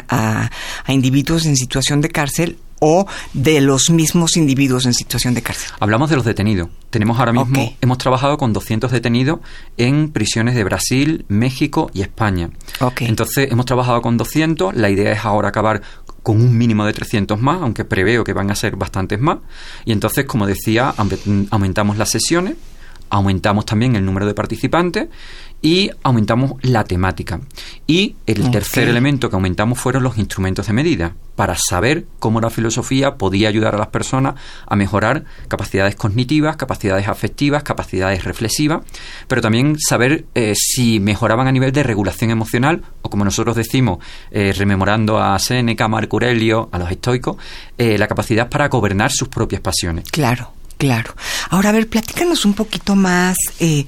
a, 0.08 0.50
individuos 0.88 1.46
en 1.46 1.58
situación 1.58 2.00
de 2.00 2.10
cárcel 2.10 2.58
o 2.80 3.06
de 3.34 3.62
los 3.62 3.90
mismos 3.90 4.38
individuos 4.38 4.86
en 4.86 4.94
situación 4.94 5.34
de 5.34 5.42
cárcel? 5.42 5.72
Hablamos 5.80 6.10
de 6.10 6.16
los 6.16 6.26
detenidos. 6.26 6.70
Tenemos 6.90 7.20
ahora 7.20 7.34
mismo, 7.34 7.76
hemos 7.82 7.98
trabajado 7.98 8.38
con 8.38 8.54
200 8.54 8.92
detenidos 8.92 9.40
en 9.78 10.12
prisiones 10.12 10.56
de 10.56 10.64
Brasil, 10.64 11.26
México 11.28 11.90
y 11.94 12.02
España. 12.02 12.50
Entonces, 13.00 13.52
hemos 13.52 13.66
trabajado 13.66 14.02
con 14.02 14.18
200. 14.18 14.76
La 14.76 14.90
idea 14.90 15.12
es 15.12 15.26
ahora 15.26 15.50
acabar 15.50 15.82
con 16.24 16.42
un 16.42 16.58
mínimo 16.58 16.86
de 16.86 16.94
300 16.94 17.40
más, 17.40 17.62
aunque 17.62 17.86
preveo 17.86 18.24
que 18.24 18.34
van 18.34 18.50
a 18.50 18.56
ser 18.56 18.76
bastantes 18.76 19.20
más. 19.20 19.40
Y 19.86 19.92
entonces, 19.92 20.26
como 20.26 20.48
decía, 20.48 20.94
aumentamos 21.52 21.98
las 21.98 22.10
sesiones, 22.10 22.56
aumentamos 23.10 23.66
también 23.66 23.96
el 23.96 24.04
número 24.04 24.26
de 24.26 24.34
participantes 24.34 25.08
y 25.66 25.90
aumentamos 26.04 26.54
la 26.62 26.84
temática. 26.84 27.40
Y 27.88 28.18
el 28.28 28.52
tercer 28.52 28.88
elemento 28.88 29.32
que 29.32 29.36
aumentamos 29.36 29.80
fueron 29.80 30.04
los 30.04 30.20
instrumentos 30.20 30.68
de 30.68 30.74
medida, 30.74 31.16
para 31.36 31.56
saber 31.58 32.06
cómo 32.20 32.40
la 32.40 32.52
filosofía 32.52 33.16
podía 33.16 33.50
ayudar 33.50 33.74
a 33.74 33.80
las 33.80 33.88
personas 33.88 34.36
a 34.68 34.76
mejorar 34.76 35.26
capacidades 35.48 35.96
cognitivas, 35.96 36.56
capacidades 36.56 37.08
afectivas, 37.08 37.64
capacidades 37.64 38.26
reflexivas, 38.26 38.84
pero 39.28 39.42
también 39.42 39.80
saber 39.80 40.26
eh, 40.36 40.54
si 40.56 41.00
mejoraban 41.00 41.48
a 41.48 41.52
nivel 41.52 41.72
de 41.72 41.82
regulación 41.82 42.30
emocional 42.30 42.84
o, 43.02 43.10
como 43.10 43.26
nosotros 43.26 43.56
decimos, 43.56 43.98
eh, 44.30 44.54
rememorando 44.56 45.18
a 45.18 45.40
Seneca, 45.40 45.88
Marco 45.88 46.18
Aurelio, 46.18 46.70
a 46.72 46.78
los 46.78 46.92
estoicos, 46.92 47.38
eh, 47.76 47.98
la 47.98 48.08
capacidad 48.08 48.50
para 48.50 48.68
gobernar 48.70 49.12
sus 49.12 49.30
propias 49.30 49.62
pasiones. 49.62 50.06
Claro. 50.12 50.52
Claro. 50.78 51.16
Ahora, 51.52 51.70
a 51.70 51.72
ver, 51.72 51.88
platícanos 51.88 52.44
un 52.44 52.54
poquito 52.54 52.98
más 52.98 53.38
eh, 53.62 53.86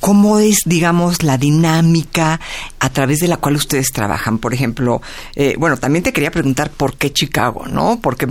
cómo 0.00 0.38
es, 0.38 0.60
digamos, 0.66 1.22
la 1.22 1.38
dinámica 1.38 2.40
a 2.78 2.90
través 2.90 3.18
de 3.18 3.28
la 3.28 3.36
cual 3.36 3.56
ustedes 3.56 3.92
trabajan. 3.92 4.38
Por 4.38 4.54
ejemplo, 4.54 5.00
eh, 5.34 5.54
bueno, 5.58 5.76
también 5.76 6.02
te 6.02 6.12
quería 6.12 6.30
preguntar 6.30 6.70
por 6.70 6.96
qué 6.96 7.12
Chicago, 7.12 7.66
¿no? 7.66 8.00
Porque 8.00 8.28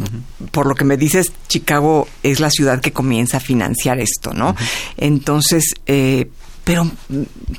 por 0.51 0.65
lo 0.65 0.75
que 0.75 0.85
me 0.85 0.97
dices, 0.97 1.31
Chicago 1.47 2.07
es 2.23 2.39
la 2.39 2.49
ciudad 2.49 2.81
que 2.81 2.93
comienza 2.93 3.37
a 3.37 3.41
financiar 3.41 3.99
esto, 3.99 4.33
¿no? 4.33 4.55
Entonces, 4.97 5.73
eh, 5.85 6.29
pero 6.69 6.87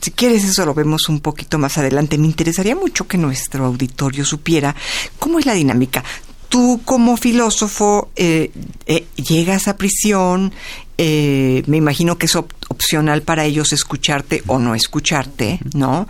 si 0.00 0.12
quieres 0.12 0.44
eso 0.44 0.64
lo 0.64 0.72
vemos 0.72 1.08
un 1.08 1.18
poquito 1.18 1.58
más 1.58 1.78
adelante. 1.78 2.16
Me 2.16 2.26
interesaría 2.26 2.76
mucho 2.76 3.08
que 3.08 3.18
nuestro 3.18 3.66
auditorio 3.66 4.24
supiera 4.24 4.76
cómo 5.18 5.40
es 5.40 5.46
la 5.46 5.54
dinámica. 5.54 6.04
Tú 6.48 6.80
como 6.84 7.16
filósofo 7.16 8.10
eh, 8.14 8.52
eh, 8.86 9.06
llegas 9.16 9.66
a 9.66 9.76
prisión, 9.76 10.52
eh, 11.02 11.62
me 11.66 11.78
imagino 11.78 12.18
que 12.18 12.26
es 12.26 12.36
opcional 12.36 13.22
para 13.22 13.46
ellos 13.46 13.72
escucharte 13.72 14.42
o 14.48 14.58
no 14.58 14.74
escucharte, 14.74 15.58
¿no? 15.72 16.06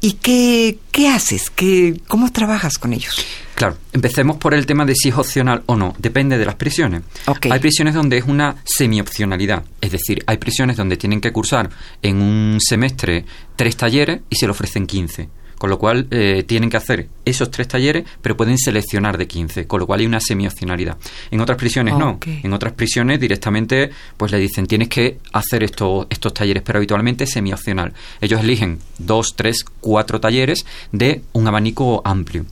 ¿Y 0.00 0.14
qué, 0.14 0.78
qué 0.90 1.08
haces? 1.08 1.50
¿Qué, 1.50 2.00
¿Cómo 2.08 2.32
trabajas 2.32 2.78
con 2.78 2.94
ellos? 2.94 3.22
Claro, 3.54 3.76
empecemos 3.92 4.38
por 4.38 4.54
el 4.54 4.64
tema 4.64 4.86
de 4.86 4.94
si 4.94 5.10
es 5.10 5.18
opcional 5.18 5.62
o 5.66 5.76
no. 5.76 5.94
Depende 5.98 6.38
de 6.38 6.46
las 6.46 6.54
prisiones. 6.54 7.02
Hay 7.50 7.60
prisiones 7.60 7.92
donde 7.92 8.16
es 8.16 8.24
una 8.24 8.56
semi-opcionalidad. 8.64 9.64
Es 9.82 9.92
decir, 9.92 10.24
hay 10.26 10.38
prisiones 10.38 10.78
donde 10.78 10.96
tienen 10.96 11.20
que 11.20 11.30
cursar 11.30 11.68
en 12.00 12.22
un 12.22 12.58
semestre 12.58 13.26
tres 13.54 13.76
talleres 13.76 14.22
y 14.30 14.36
se 14.36 14.46
le 14.46 14.52
ofrecen 14.52 14.86
15 14.86 15.28
con 15.62 15.70
lo 15.70 15.78
cual 15.78 16.08
eh, 16.10 16.42
tienen 16.44 16.68
que 16.68 16.76
hacer 16.76 17.06
esos 17.24 17.48
tres 17.52 17.68
talleres, 17.68 18.04
pero 18.20 18.36
pueden 18.36 18.58
seleccionar 18.58 19.16
de 19.16 19.28
15, 19.28 19.68
con 19.68 19.78
lo 19.78 19.86
cual 19.86 20.00
hay 20.00 20.06
una 20.06 20.18
semi-opcionalidad. 20.18 20.96
En 21.30 21.40
otras 21.40 21.56
prisiones 21.56 21.94
no, 21.96 22.18
en 22.26 22.52
otras 22.52 22.72
prisiones 22.72 23.20
directamente 23.20 23.90
pues 24.16 24.32
le 24.32 24.38
dicen 24.38 24.66
tienes 24.66 24.88
que 24.88 25.18
hacer 25.32 25.62
estos, 25.62 26.08
estos 26.10 26.34
talleres, 26.34 26.64
pero 26.66 26.78
habitualmente 26.78 27.28
semi-opcional. 27.28 27.92
Ellos 28.20 28.40
eligen 28.40 28.80
dos, 28.98 29.34
tres, 29.36 29.64
cuatro 29.80 30.20
talleres 30.20 30.66
de 30.90 31.22
un 31.32 31.46
abanico 31.46 32.02
amplio. 32.04 32.44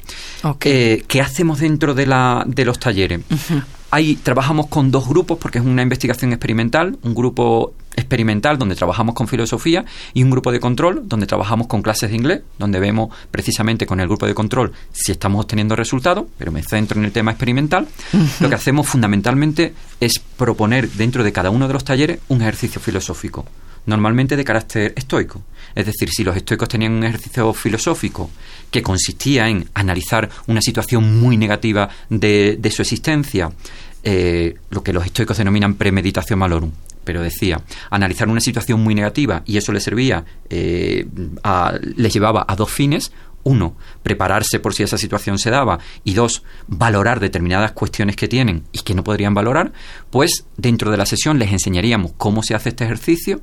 Eh, 0.61 1.02
¿Qué 1.09 1.21
hacemos 1.21 1.59
dentro 1.59 1.95
de, 1.95 2.07
la, 2.07 2.45
de 2.47 2.64
los 2.64 2.79
talleres? 2.79 3.23
Ahí 3.90 4.14
trabajamos 4.23 4.69
con 4.69 4.93
dos 4.93 5.09
grupos 5.09 5.37
porque 5.38 5.59
es 5.59 5.64
una 5.64 5.83
investigación 5.83 6.33
experimental, 6.33 6.97
un 7.02 7.12
grupo 7.12 7.75
experimental 8.00 8.59
donde 8.59 8.75
trabajamos 8.75 9.14
con 9.14 9.28
filosofía 9.28 9.85
y 10.14 10.23
un 10.23 10.30
grupo 10.30 10.52
de 10.52 10.61
control 10.61 11.02
donde 11.04 11.26
trabajamos 11.26 11.66
con 11.66 11.83
clases 11.83 12.11
de 12.11 12.16
inglés, 12.16 12.40
donde 12.59 12.80
vemos 12.80 13.14
precisamente 13.30 13.87
con 13.87 14.00
el 14.00 14.09
grupo 14.09 14.26
de 14.26 14.35
control 14.35 14.73
si 14.92 15.12
estamos 15.12 15.42
obteniendo 15.45 15.76
resultados, 15.76 16.25
pero 16.38 16.52
me 16.52 16.62
centro 16.62 16.99
en 16.99 17.04
el 17.04 17.12
tema 17.12 17.30
experimental. 17.30 17.87
Lo 18.40 18.49
que 18.49 18.54
hacemos 18.54 18.88
fundamentalmente 18.88 19.75
es 20.00 20.19
proponer 20.19 20.90
dentro 20.90 21.25
de 21.25 21.33
cada 21.33 21.50
uno 21.50 21.66
de 21.66 21.75
los 21.75 21.85
talleres 21.85 22.21
un 22.28 22.42
ejercicio 22.42 22.80
filosófico, 22.80 23.47
normalmente 23.87 24.37
de 24.37 24.45
carácter 24.45 24.92
estoico. 24.97 25.42
Es 25.75 25.87
decir, 25.87 26.09
si 26.11 26.25
los 26.25 26.37
estoicos 26.37 26.69
tenían 26.69 26.92
un 26.92 27.04
ejercicio 27.04 27.52
filosófico 27.52 28.30
que 28.71 28.83
consistía 28.83 29.49
en 29.49 29.69
analizar 29.75 30.28
una 30.47 30.61
situación 30.61 31.21
muy 31.21 31.37
negativa 31.37 31.88
de, 32.09 32.59
su 32.75 32.83
existencia, 32.83 33.50
eh, 34.02 34.57
lo 34.71 34.83
que 34.83 34.92
los 34.92 35.04
estoicos 35.04 35.37
denominan 35.37 35.75
premeditación 35.75 36.38
malorum. 36.38 36.73
Pero 37.04 37.23
decía, 37.23 37.62
analizar 37.90 38.28
una 38.28 38.40
situación 38.40 38.80
muy 38.80 38.95
negativa 38.95 39.42
y 39.47 39.57
eso 39.57 39.73
le 39.73 39.80
servía, 39.80 40.25
eh, 40.49 41.07
les 41.97 42.12
llevaba 42.12 42.45
a 42.47 42.57
dos 42.57 42.71
fines. 42.71 43.12
Uno, 43.42 43.75
prepararse 44.02 44.61
por 44.61 44.75
si 44.75 44.83
esa 44.83 44.99
situación 44.99 45.38
se 45.38 45.50
daba. 45.50 45.78
Y 46.04 46.12
dos, 46.12 46.42
valorar 46.66 47.21
determinadas 47.21 47.73
cuestiones 47.73 48.16
que 48.16 48.28
tienen 48.28 48.64
y 48.71 48.80
que 48.80 48.95
no 48.95 49.02
podrían 49.02 49.33
valorar. 49.33 49.73
Pues 50.11 50.45
dentro 50.59 50.90
de 50.90 50.99
la 50.99 51.07
sesión 51.07 51.38
les 51.38 51.50
enseñaríamos 51.50 52.12
cómo 52.19 52.42
se 52.42 52.54
hace 52.54 52.69
este 52.69 52.85
ejercicio, 52.85 53.40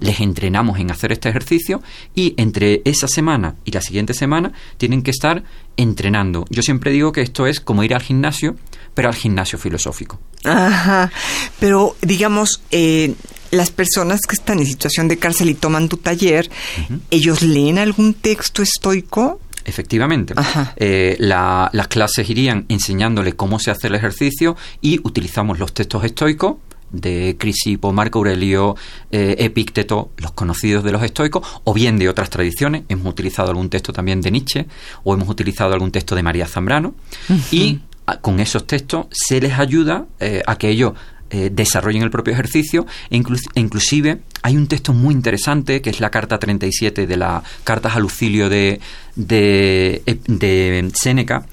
les 0.00 0.20
entrenamos 0.20 0.78
en 0.78 0.90
hacer 0.90 1.12
este 1.12 1.28
ejercicio 1.28 1.82
y 2.14 2.34
entre 2.36 2.82
esa 2.84 3.06
semana 3.06 3.56
y 3.64 3.70
la 3.70 3.82
siguiente 3.82 4.14
semana 4.14 4.52
tienen 4.78 5.02
que 5.02 5.10
estar 5.10 5.44
entrenando. 5.76 6.44
Yo 6.48 6.62
siempre 6.62 6.90
digo 6.90 7.12
que 7.12 7.20
esto 7.20 7.46
es 7.46 7.60
como 7.60 7.84
ir 7.84 7.94
al 7.94 8.02
gimnasio, 8.02 8.56
pero 9.00 9.08
al 9.08 9.14
gimnasio 9.14 9.58
filosófico. 9.58 10.20
Ajá, 10.44 11.10
pero 11.58 11.96
digamos, 12.02 12.60
eh, 12.70 13.14
las 13.50 13.70
personas 13.70 14.20
que 14.28 14.34
están 14.34 14.58
en 14.58 14.66
situación 14.66 15.08
de 15.08 15.16
cárcel 15.16 15.48
y 15.48 15.54
toman 15.54 15.88
tu 15.88 15.96
taller, 15.96 16.50
¿ellos 17.10 17.40
leen 17.40 17.78
algún 17.78 18.12
texto 18.12 18.60
estoico? 18.62 19.40
Efectivamente. 19.64 20.34
Eh, 20.76 21.16
las 21.18 21.88
clases 21.88 22.28
irían 22.28 22.66
enseñándole 22.68 23.32
cómo 23.32 23.58
se 23.58 23.70
hace 23.70 23.86
el 23.86 23.94
ejercicio 23.94 24.54
y 24.82 25.00
utilizamos 25.02 25.58
los 25.58 25.72
textos 25.72 26.04
estoicos 26.04 26.56
de 26.90 27.36
Crisipo, 27.38 27.90
Marco 27.90 28.18
Aurelio, 28.18 28.76
eh, 29.10 29.36
Epícteto, 29.38 30.10
los 30.18 30.32
conocidos 30.32 30.84
de 30.84 30.92
los 30.92 31.02
estoicos, 31.02 31.46
o 31.64 31.72
bien 31.72 31.98
de 31.98 32.10
otras 32.10 32.28
tradiciones. 32.28 32.82
Hemos 32.90 33.06
utilizado 33.06 33.48
algún 33.48 33.70
texto 33.70 33.94
también 33.94 34.20
de 34.20 34.30
Nietzsche, 34.30 34.66
o 35.04 35.14
hemos 35.14 35.28
utilizado 35.30 35.72
algún 35.72 35.90
texto 35.90 36.14
de 36.14 36.22
María 36.22 36.46
Zambrano, 36.46 36.94
y 37.50 37.80
con 38.20 38.40
esos 38.40 38.66
textos 38.66 39.06
se 39.10 39.40
les 39.40 39.58
ayuda 39.58 40.06
eh, 40.18 40.42
a 40.46 40.56
que 40.56 40.68
ellos 40.68 40.94
eh, 41.30 41.50
desarrollen 41.52 42.02
el 42.02 42.10
propio 42.10 42.32
ejercicio 42.32 42.86
e, 43.08 43.22
inclusive 43.54 44.18
hay 44.42 44.56
un 44.56 44.66
texto 44.66 44.92
muy 44.92 45.14
interesante 45.14 45.80
que 45.80 45.90
es 45.90 46.00
la 46.00 46.10
carta 46.10 46.38
37 46.38 47.06
de 47.06 47.16
la 47.16 47.42
Cartas 47.62 47.94
a 47.94 48.00
Lucilio 48.00 48.48
de, 48.48 48.80
de, 49.14 50.02
de 50.26 50.90
Séneca 50.94 51.46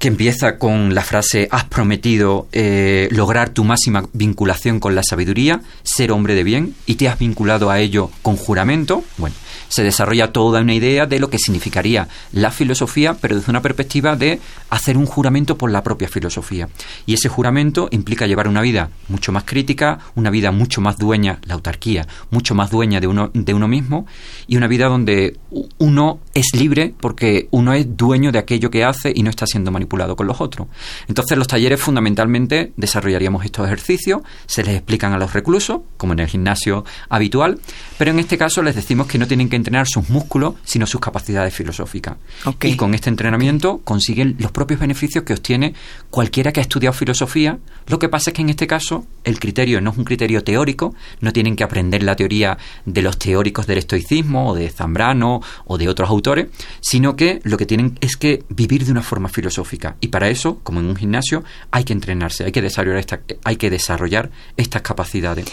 que 0.00 0.08
empieza 0.08 0.56
con 0.56 0.94
la 0.94 1.02
frase 1.02 1.46
has 1.50 1.64
prometido 1.64 2.48
eh, 2.52 3.08
lograr 3.12 3.50
tu 3.50 3.64
máxima 3.64 4.02
vinculación 4.14 4.80
con 4.80 4.94
la 4.94 5.02
sabiduría, 5.02 5.60
ser 5.82 6.10
hombre 6.10 6.34
de 6.34 6.42
bien, 6.42 6.74
y 6.86 6.94
te 6.94 7.06
has 7.06 7.18
vinculado 7.18 7.70
a 7.70 7.80
ello 7.80 8.10
con 8.22 8.36
juramento. 8.36 9.04
Bueno, 9.18 9.36
se 9.70 9.82
desarrolla 9.82 10.32
toda 10.32 10.60
una 10.60 10.74
idea 10.74 11.06
de 11.06 11.18
lo 11.20 11.30
que 11.30 11.38
significaría 11.38 12.08
la 12.32 12.50
filosofía, 12.50 13.14
pero 13.14 13.36
desde 13.36 13.50
una 13.50 13.62
perspectiva 13.62 14.16
de 14.16 14.40
hacer 14.68 14.98
un 14.98 15.06
juramento 15.06 15.56
por 15.56 15.70
la 15.70 15.82
propia 15.82 16.08
filosofía. 16.08 16.68
Y 17.06 17.14
ese 17.14 17.28
juramento 17.28 17.88
implica 17.92 18.26
llevar 18.26 18.48
una 18.48 18.60
vida 18.60 18.90
mucho 19.08 19.32
más 19.32 19.44
crítica, 19.44 20.00
una 20.16 20.30
vida 20.30 20.50
mucho 20.50 20.80
más 20.80 20.98
dueña, 20.98 21.38
la 21.44 21.54
autarquía, 21.54 22.06
mucho 22.30 22.54
más 22.54 22.70
dueña 22.70 23.00
de 23.00 23.06
uno, 23.06 23.30
de 23.32 23.54
uno 23.54 23.68
mismo, 23.68 24.06
y 24.46 24.56
una 24.56 24.66
vida 24.66 24.88
donde 24.88 25.38
uno 25.78 26.20
es 26.34 26.46
libre 26.52 26.92
porque 27.00 27.48
uno 27.52 27.72
es 27.72 27.96
dueño 27.96 28.32
de 28.32 28.38
aquello 28.38 28.70
que 28.70 28.84
hace 28.84 29.12
y 29.14 29.22
no 29.22 29.30
está 29.30 29.46
siendo 29.46 29.70
manipulado 29.70 30.16
con 30.16 30.26
los 30.26 30.40
otros. 30.40 30.66
Entonces 31.06 31.38
los 31.38 31.46
talleres 31.46 31.80
fundamentalmente 31.80 32.72
desarrollaríamos 32.76 33.44
estos 33.44 33.66
ejercicios, 33.66 34.22
se 34.46 34.64
les 34.64 34.74
explican 34.74 35.12
a 35.12 35.18
los 35.18 35.32
reclusos, 35.32 35.82
como 35.96 36.12
en 36.14 36.18
el 36.18 36.26
gimnasio 36.26 36.84
habitual, 37.08 37.60
pero 37.98 38.10
en 38.10 38.18
este 38.18 38.36
caso 38.36 38.62
les 38.62 38.74
decimos 38.74 39.06
que 39.06 39.18
no 39.18 39.28
tienen 39.28 39.48
que 39.48 39.59
entrenar 39.60 39.86
sus 39.86 40.08
músculos, 40.10 40.54
sino 40.64 40.86
sus 40.86 41.00
capacidades 41.00 41.54
filosóficas. 41.54 42.16
Y 42.62 42.76
con 42.76 42.94
este 42.94 43.10
entrenamiento 43.10 43.80
consiguen 43.84 44.36
los 44.38 44.52
propios 44.52 44.80
beneficios 44.80 45.24
que 45.24 45.34
obtiene 45.34 45.74
cualquiera 46.10 46.52
que 46.52 46.60
ha 46.60 46.62
estudiado 46.62 46.92
filosofía. 46.92 47.58
Lo 47.86 47.98
que 47.98 48.08
pasa 48.08 48.30
es 48.30 48.34
que 48.34 48.42
en 48.42 48.50
este 48.50 48.66
caso 48.66 49.06
el 49.24 49.38
criterio 49.38 49.80
no 49.80 49.90
es 49.90 49.98
un 49.98 50.04
criterio 50.04 50.42
teórico, 50.42 50.94
no 51.20 51.32
tienen 51.32 51.56
que 51.56 51.64
aprender 51.64 52.02
la 52.02 52.16
teoría 52.16 52.58
de 52.84 53.02
los 53.02 53.18
teóricos 53.18 53.66
del 53.66 53.78
estoicismo 53.78 54.50
o 54.50 54.54
de 54.54 54.68
Zambrano 54.70 55.40
o 55.64 55.78
de 55.78 55.88
otros 55.88 56.10
autores, 56.10 56.48
sino 56.80 57.16
que 57.16 57.40
lo 57.44 57.56
que 57.56 57.66
tienen 57.66 57.98
es 58.00 58.16
que 58.16 58.44
vivir 58.48 58.84
de 58.84 58.92
una 58.92 59.02
forma 59.02 59.28
filosófica. 59.28 59.96
Y 60.00 60.08
para 60.08 60.28
eso, 60.28 60.60
como 60.62 60.80
en 60.80 60.86
un 60.86 60.96
gimnasio, 60.96 61.44
hay 61.70 61.84
que 61.84 61.92
entrenarse, 61.92 62.44
hay 62.44 62.52
que 62.52 62.62
desarrollar, 62.62 62.98
esta, 62.98 63.20
hay 63.44 63.56
que 63.56 63.70
desarrollar 63.70 64.30
estas 64.56 64.82
capacidades. 64.82 65.46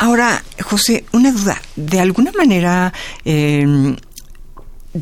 Ahora, 0.00 0.42
José, 0.62 1.04
una 1.12 1.30
duda. 1.30 1.60
De 1.76 2.00
alguna 2.00 2.32
manera, 2.32 2.90
eh, 3.22 3.66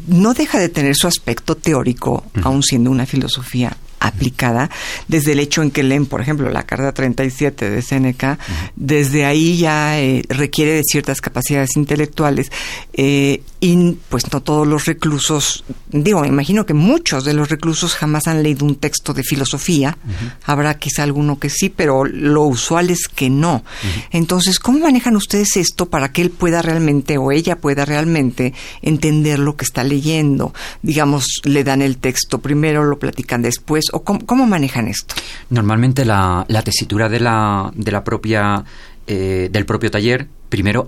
no 0.09 0.35
deja 0.35 0.59
de 0.59 0.69
tener 0.69 0.97
su 0.97 1.07
aspecto 1.07 1.57
teórico, 1.57 2.25
aun 2.43 2.64
siendo 2.64 2.90
una 2.90 3.07
filosofía 3.07 3.76
aplicada 4.00 4.71
desde 5.09 5.33
el 5.33 5.40
hecho 5.40 5.62
en 5.62 5.71
que 5.71 5.83
leen, 5.83 6.07
por 6.07 6.21
ejemplo, 6.21 6.50
la 6.50 6.64
carta 6.64 6.93
37 6.93 7.71
de 7.71 7.83
Seneca, 7.83 8.38
desde 8.76 9.25
ahí 9.25 9.59
ya 9.59 10.00
eh, 10.00 10.23
requiere 10.28 10.73
de 10.73 10.83
ciertas 10.85 11.21
capacidades 11.21 11.76
intelectuales 11.76 12.50
eh, 12.93 13.43
y 13.61 13.93
pues 14.09 14.33
no 14.33 14.40
todos 14.40 14.67
los 14.67 14.85
reclusos, 14.85 15.64
digo, 15.90 16.21
me 16.21 16.28
imagino 16.28 16.64
que 16.64 16.75
muchos 16.75 17.25
de 17.25 17.35
los 17.35 17.49
reclusos 17.49 17.95
jamás 17.95 18.28
han 18.28 18.43
leído 18.43 18.64
un 18.64 18.76
texto 18.76 19.14
de 19.14 19.25
filosofía, 19.25 19.99
habrá 20.45 20.78
quizá 20.78 21.02
alguno 21.02 21.38
que 21.38 21.50
sí, 21.50 21.69
pero 21.69 22.05
lo 22.05 22.45
usual 22.45 22.90
es 22.90 23.09
que 23.09 23.31
no. 23.31 23.64
Entonces, 24.11 24.61
¿cómo 24.61 24.78
manejan 24.81 25.17
ustedes 25.17 25.57
esto 25.57 25.87
para 25.87 26.12
que 26.12 26.23
él 26.23 26.31
pueda 26.31 26.62
realmente 26.62 27.19
o 27.19 27.33
ella 27.33 27.57
pueda 27.57 27.85
realmente 27.85 28.55
entender 28.83 29.38
lo 29.40 29.57
que 29.57 29.64
está 29.64 29.83
leyendo? 29.83 30.55
Digamos, 30.83 31.40
le 31.45 31.64
dan 31.64 31.83
el 31.83 31.99
texto 31.99 32.38
primero, 32.38 32.85
lo 32.85 32.99
platican 32.99 33.43
después, 33.43 33.87
o 33.92 34.02
cómo, 34.02 34.47
manejan 34.47 34.88
esto? 34.88 35.14
Normalmente 35.50 36.04
la, 36.04 36.45
la 36.49 36.62
tesitura 36.62 37.09
de 37.09 37.21
la, 37.21 37.71
de 37.75 37.92
la 37.92 38.04
propia 38.04 38.64
eh, 39.11 39.49
del 39.50 39.64
propio 39.64 39.90
taller 39.90 40.28
primero 40.50 40.87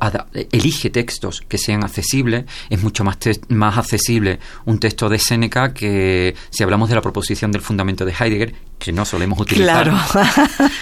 elige 0.52 0.90
textos 0.90 1.42
que 1.46 1.56
sean 1.56 1.84
accesibles. 1.84 2.44
Es 2.68 2.82
mucho 2.82 3.02
más, 3.02 3.16
más 3.48 3.78
accesible 3.78 4.40
un 4.66 4.78
texto 4.78 5.08
de 5.08 5.18
Séneca 5.18 5.72
que 5.72 6.34
si 6.50 6.62
hablamos 6.62 6.90
de 6.90 6.96
la 6.96 7.02
proposición 7.02 7.50
del 7.50 7.62
fundamento 7.62 8.04
de 8.04 8.12
Heidegger, 8.12 8.54
que 8.78 8.92
no 8.92 9.04
solemos 9.04 9.38
utilizar. 9.40 9.84
Claro. 9.84 9.98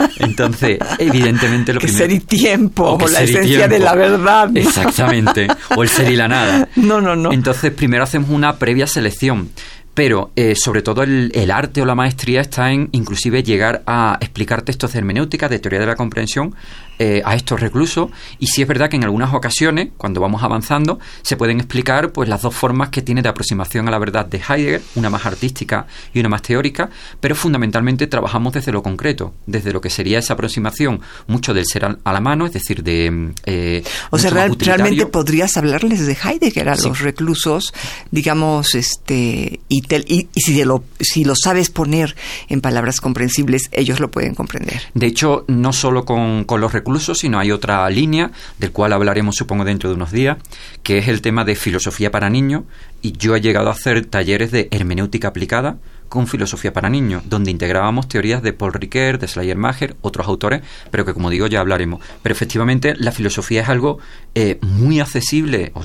Entonces, 0.18 0.78
evidentemente 0.98 1.72
lo 1.72 1.80
que 1.80 1.86
primero... 1.86 2.06
Ser 2.06 2.16
y 2.16 2.20
tiempo, 2.20 2.98
o 3.00 3.08
la 3.08 3.22
esencia 3.22 3.68
de 3.68 3.78
la 3.78 3.94
verdad. 3.94 4.56
Exactamente. 4.56 5.48
O 5.76 5.82
el 5.82 5.88
ser 5.88 6.10
y 6.10 6.16
la 6.16 6.28
nada. 6.28 6.68
No, 6.76 7.00
no, 7.00 7.16
no. 7.16 7.32
Entonces, 7.32 7.72
primero 7.72 8.04
hacemos 8.04 8.30
una 8.30 8.56
previa 8.56 8.86
selección 8.86 9.50
pero 9.98 10.30
eh, 10.36 10.54
sobre 10.54 10.82
todo 10.82 11.02
el, 11.02 11.50
arte 11.50 11.82
o 11.82 11.84
la 11.84 11.96
maestría 11.96 12.40
está 12.40 12.70
en 12.70 12.88
inclusive 12.92 13.42
llegar 13.42 13.82
a 13.84 14.16
explicar 14.20 14.62
textos 14.62 14.92
de 14.92 15.00
hermenéutica, 15.00 15.48
de 15.48 15.58
teoría 15.58 15.80
de 15.80 15.86
la 15.86 15.96
comprensión, 15.96 16.54
eh, 16.98 17.22
a 17.24 17.34
estos 17.36 17.60
reclusos. 17.60 18.10
Y 18.38 18.48
sí 18.48 18.62
es 18.62 18.68
verdad 18.68 18.90
que 18.90 18.96
en 18.96 19.04
algunas 19.04 19.32
ocasiones, 19.32 19.90
cuando 19.96 20.20
vamos 20.20 20.42
avanzando, 20.42 20.98
se 21.22 21.36
pueden 21.36 21.58
explicar 21.58 22.10
pues 22.12 22.28
las 22.28 22.42
dos 22.42 22.54
formas 22.54 22.88
que 22.88 23.02
tiene 23.02 23.22
de 23.22 23.28
aproximación 23.28 23.86
a 23.86 23.90
la 23.92 23.98
verdad 23.98 24.26
de 24.26 24.38
Heidegger, 24.38 24.82
una 24.96 25.08
más 25.08 25.24
artística 25.24 25.86
y 26.12 26.18
una 26.18 26.28
más 26.28 26.42
teórica, 26.42 26.90
pero 27.20 27.36
fundamentalmente 27.36 28.08
trabajamos 28.08 28.52
desde 28.52 28.72
lo 28.72 28.82
concreto, 28.82 29.34
desde 29.46 29.72
lo 29.72 29.80
que 29.80 29.90
sería 29.90 30.18
esa 30.18 30.34
aproximación 30.34 31.00
mucho 31.28 31.54
del 31.54 31.66
ser 31.66 31.84
a 31.84 32.12
la 32.12 32.20
mano, 32.20 32.46
es 32.46 32.52
decir, 32.52 32.82
de... 32.82 33.32
Eh, 33.46 33.84
o 34.10 34.18
sea, 34.18 34.30
realmente 34.30 35.06
podrías 35.06 35.56
hablarles 35.56 36.04
de 36.04 36.16
Heidegger 36.20 36.68
a 36.68 36.76
los 36.76 37.00
reclusos, 37.00 37.72
digamos, 38.10 38.74
este, 38.74 39.60
y, 39.68 39.82
y, 40.06 40.28
si, 40.40 40.64
lo, 40.64 40.82
si 40.98 41.24
lo 41.24 41.34
sabes 41.36 41.70
poner 41.70 42.16
en 42.48 42.60
palabras 42.60 43.00
comprensibles, 43.00 43.68
ellos 43.70 44.00
lo 44.00 44.10
pueden 44.10 44.34
comprender. 44.34 44.82
De 44.94 45.06
hecho, 45.06 45.44
no 45.46 45.72
solo 45.72 46.04
con, 46.04 46.42
con 46.42 46.60
los 46.60 46.72
reclusos, 46.72 46.87
sino 47.14 47.38
hay 47.38 47.52
otra 47.52 47.88
línea, 47.90 48.30
del 48.58 48.72
cual 48.72 48.92
hablaremos 48.92 49.36
supongo 49.36 49.64
dentro 49.64 49.88
de 49.88 49.96
unos 49.96 50.12
días, 50.12 50.38
que 50.82 50.98
es 50.98 51.08
el 51.08 51.20
tema 51.20 51.44
de 51.44 51.54
filosofía 51.54 52.10
para 52.10 52.30
niños, 52.30 52.64
y 53.02 53.12
yo 53.12 53.36
he 53.36 53.40
llegado 53.40 53.68
a 53.68 53.72
hacer 53.72 54.06
talleres 54.06 54.50
de 54.50 54.68
hermenéutica 54.70 55.28
aplicada, 55.28 55.76
con 56.08 56.26
filosofía 56.26 56.72
para 56.72 56.88
niños, 56.88 57.22
donde 57.26 57.50
integrábamos 57.50 58.08
teorías 58.08 58.42
de 58.42 58.52
Paul 58.52 58.72
Ricoeur, 58.72 59.18
de 59.18 59.28
Schleiermacher, 59.28 59.96
otros 60.00 60.26
autores, 60.26 60.62
pero 60.90 61.04
que 61.04 61.14
como 61.14 61.30
digo 61.30 61.46
ya 61.46 61.60
hablaremos. 61.60 62.00
Pero 62.22 62.32
efectivamente 62.32 62.94
la 62.96 63.12
filosofía 63.12 63.62
es 63.62 63.68
algo 63.68 63.98
eh, 64.34 64.58
muy 64.62 65.00
accesible, 65.00 65.72
o 65.74 65.82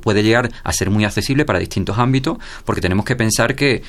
puede, 0.00 0.22
llegar 0.22 0.50
a 0.62 0.72
ser 0.72 0.90
muy 0.90 1.04
accesible 1.04 1.44
para 1.44 1.58
distintos 1.58 1.98
ámbitos, 1.98 2.38
porque 2.64 2.80
tenemos 2.80 3.04
que 3.04 3.16
pensar 3.16 3.54
que 3.54 3.82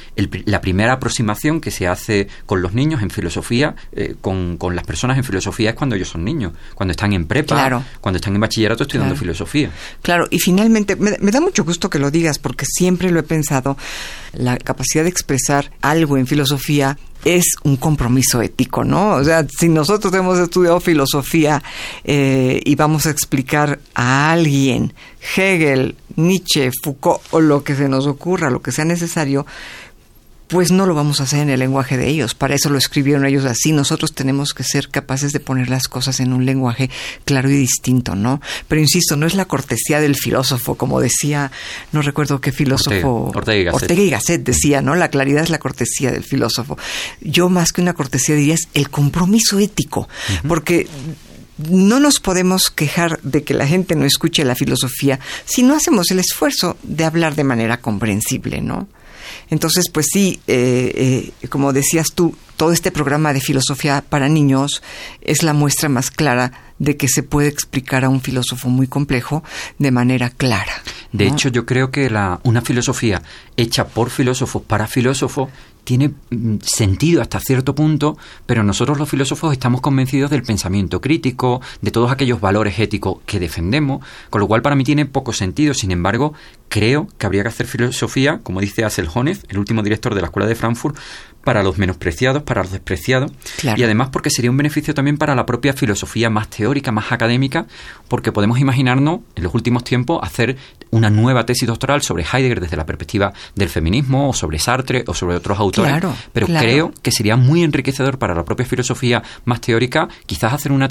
la 0.45 0.61
primera 0.61 0.93
aproximación 0.93 1.59
que 1.59 1.71
se 1.71 1.87
hace 1.87 2.27
con 2.45 2.61
los 2.61 2.73
niños 2.73 3.01
en 3.01 3.09
filosofía, 3.09 3.75
eh, 3.91 4.15
con, 4.21 4.57
las 4.73 4.85
personas 4.85 5.17
en 5.17 5.23
filosofía, 5.23 5.71
es 5.71 5.75
cuando 5.75 5.95
ellos 5.95 6.09
son 6.09 6.23
niños, 6.23 6.53
cuando 6.73 6.91
están 6.91 7.13
en 7.13 7.25
prepa, 7.25 7.83
cuando 8.01 8.17
están 8.17 8.33
en 8.35 8.41
bachillerato 8.41 8.83
estudiando 8.83 9.15
filosofía. 9.15 9.69
Claro, 10.01 10.27
y 10.29 10.39
finalmente 10.39 10.95
me 10.95 11.31
da 11.31 11.41
mucho 11.41 11.63
gusto 11.63 11.89
que 11.89 11.99
lo 11.99 12.09
digas, 12.09 12.39
porque 12.39 12.65
siempre 12.65 13.11
lo 13.11 13.19
he 13.19 13.23
pensado, 13.23 13.77
la 14.33 14.57
capacidad 14.57 15.03
de 15.03 15.09
expresar 15.09 15.71
algo 15.81 16.17
en 16.17 16.27
filosofía 16.27 16.97
es 17.25 17.55
un 17.63 17.77
compromiso 17.77 18.41
ético, 18.41 18.83
¿no? 18.83 19.11
O 19.15 19.23
sea, 19.23 19.45
si 19.47 19.69
nosotros 19.69 20.13
hemos 20.13 20.39
estudiado 20.39 20.79
filosofía 20.79 21.63
eh, 22.03 22.61
y 22.63 22.75
vamos 22.75 23.05
a 23.05 23.11
explicar 23.11 23.79
a 23.95 24.31
alguien 24.31 24.93
Hegel, 25.35 25.95
Nietzsche, 26.15 26.71
Foucault 26.83 27.21
o 27.31 27.39
lo 27.39 27.63
que 27.63 27.75
se 27.75 27.87
nos 27.87 28.07
ocurra, 28.07 28.49
lo 28.49 28.61
que 28.61 28.71
sea 28.71 28.85
necesario, 28.85 29.45
pues 30.53 30.71
no 30.71 30.85
lo 30.85 30.93
vamos 30.93 31.19
a 31.19 31.23
hacer 31.23 31.39
en 31.39 31.49
el 31.49 31.59
lenguaje 31.59 31.97
de 31.97 32.07
ellos. 32.07 32.35
Para 32.35 32.53
eso 32.53 32.69
lo 32.69 32.77
escribieron 32.77 33.25
ellos 33.25 33.43
así. 33.45 33.71
Nosotros 33.71 34.13
tenemos 34.13 34.53
que 34.53 34.63
ser 34.63 34.89
capaces 34.89 35.31
de 35.31 35.39
poner 35.39 35.67
las 35.67 35.87
cosas 35.87 36.19
en 36.19 36.31
un 36.31 36.45
lenguaje 36.45 36.91
claro 37.25 37.49
y 37.49 37.55
distinto, 37.55 38.13
¿no? 38.13 38.39
Pero 38.67 38.79
insisto, 38.79 39.15
no 39.15 39.25
es 39.25 39.33
la 39.33 39.45
cortesía 39.45 39.99
del 39.99 40.15
filósofo, 40.15 40.75
como 40.75 41.01
decía, 41.01 41.51
no 41.91 42.03
recuerdo 42.03 42.39
qué 42.39 42.51
filósofo. 42.51 43.31
Ortega, 43.33 43.71
y 44.03 44.09
Gasset. 44.11 44.43
decía, 44.43 44.83
¿no? 44.83 44.93
La 44.93 45.07
claridad 45.07 45.41
es 45.41 45.49
la 45.49 45.57
cortesía 45.57 46.11
del 46.11 46.23
filósofo. 46.23 46.77
Yo 47.19 47.49
más 47.49 47.71
que 47.71 47.81
una 47.81 47.93
cortesía 47.93 48.35
diría 48.35 48.53
es 48.53 48.67
el 48.75 48.91
compromiso 48.91 49.57
ético, 49.57 50.07
porque 50.47 50.87
no 51.57 51.99
nos 51.99 52.19
podemos 52.19 52.69
quejar 52.69 53.19
de 53.23 53.43
que 53.43 53.55
la 53.55 53.65
gente 53.65 53.95
no 53.95 54.05
escuche 54.05 54.45
la 54.45 54.53
filosofía 54.53 55.19
si 55.45 55.63
no 55.63 55.75
hacemos 55.75 56.11
el 56.11 56.19
esfuerzo 56.19 56.77
de 56.83 57.05
hablar 57.05 57.33
de 57.33 57.43
manera 57.43 57.77
comprensible, 57.77 58.61
¿no? 58.61 58.87
Entonces, 59.53 59.85
pues 59.93 60.07
sí, 60.11 60.39
eh, 60.47 61.31
eh, 61.39 61.47
como 61.47 61.73
decías 61.73 62.13
tú, 62.15 62.35
todo 62.57 62.71
este 62.71 62.89
programa 62.89 63.33
de 63.33 63.39
filosofía 63.39 64.03
para 64.09 64.27
niños 64.27 64.81
es 65.21 65.43
la 65.43 65.53
muestra 65.53 65.89
más 65.89 66.09
clara 66.09 66.73
de 66.79 66.97
que 66.97 67.07
se 67.07 67.21
puede 67.21 67.49
explicar 67.49 68.03
a 68.03 68.09
un 68.09 68.19
filósofo 68.19 68.69
muy 68.69 68.87
complejo 68.87 69.43
de 69.77 69.91
manera 69.91 70.31
clara. 70.31 70.73
De 71.11 71.27
hecho, 71.27 71.49
yo 71.49 71.67
creo 71.67 71.91
que 71.91 72.09
la, 72.09 72.39
una 72.43 72.61
filosofía 72.61 73.21
hecha 73.55 73.85
por 73.85 74.09
filósofos 74.09 74.63
para 74.63 74.87
filósofos 74.87 75.49
tiene 75.83 76.11
mm, 76.29 76.57
sentido 76.61 77.21
hasta 77.21 77.39
cierto 77.39 77.75
punto, 77.75 78.17
pero 78.45 78.63
nosotros 78.63 78.97
los 78.97 79.09
filósofos 79.09 79.51
estamos 79.51 79.81
convencidos 79.81 80.31
del 80.31 80.43
pensamiento 80.43 81.01
crítico, 81.01 81.61
de 81.81 81.91
todos 81.91 82.11
aquellos 82.11 82.41
valores 82.41 82.79
éticos 82.79 83.17
que 83.25 83.39
defendemos, 83.39 84.05
con 84.29 84.41
lo 84.41 84.47
cual 84.47 84.61
para 84.61 84.75
mí 84.75 84.83
tiene 84.83 85.05
poco 85.05 85.33
sentido. 85.33 85.73
Sin 85.73 85.91
embargo, 85.91 86.33
creo 86.69 87.07
que 87.17 87.25
habría 87.25 87.43
que 87.43 87.49
hacer 87.49 87.67
filosofía, 87.67 88.39
como 88.43 88.61
dice 88.61 88.83
Asel 88.83 89.09
Honeth, 89.13 89.45
el 89.49 89.59
último 89.59 89.83
director 89.83 90.15
de 90.15 90.21
la 90.21 90.27
Escuela 90.27 90.47
de 90.47 90.55
Frankfurt, 90.55 90.95
para 91.43 91.61
los 91.61 91.77
menospreciados, 91.77 92.43
para 92.43 92.63
los 92.63 92.71
despreciados, 92.71 93.31
y 93.61 93.83
además 93.83 94.09
porque 94.09 94.29
sería 94.29 94.49
un 94.49 94.55
beneficio 94.55 94.93
también 94.93 95.17
para 95.17 95.35
la 95.35 95.45
propia 95.45 95.73
filosofía 95.73 96.29
más 96.29 96.49
teórica, 96.49 96.91
más 96.93 97.11
académica, 97.11 97.67
porque 98.07 98.31
podemos 98.31 98.59
imaginarnos 98.59 99.19
en 99.35 99.43
los 99.43 99.53
últimos 99.53 99.83
tiempos 99.83 100.19
hacer 100.23 100.55
una 100.93 101.09
nueva 101.09 101.45
tesis 101.45 101.67
doctoral 101.67 102.01
sobre 102.01 102.23
Heidegger 102.23 102.61
desde 102.61 102.77
la 102.77 102.85
perspectiva 102.85 103.33
del 103.55 103.69
feminismo, 103.69 104.29
o 104.29 104.33
sobre 104.33 104.59
Sartre, 104.59 105.03
o 105.07 105.13
sobre 105.13 105.35
otros 105.35 105.59
autores, 105.59 105.93
pero 106.31 106.47
creo 106.47 106.93
que 107.01 107.11
sería 107.11 107.35
muy 107.35 107.63
enriquecedor 107.63 108.19
para 108.19 108.35
la 108.35 108.45
propia 108.45 108.65
filosofía 108.65 109.23
más 109.45 109.59
teórica, 109.59 110.07
quizás 110.25 110.53
hacer 110.53 110.71
una, 110.71 110.87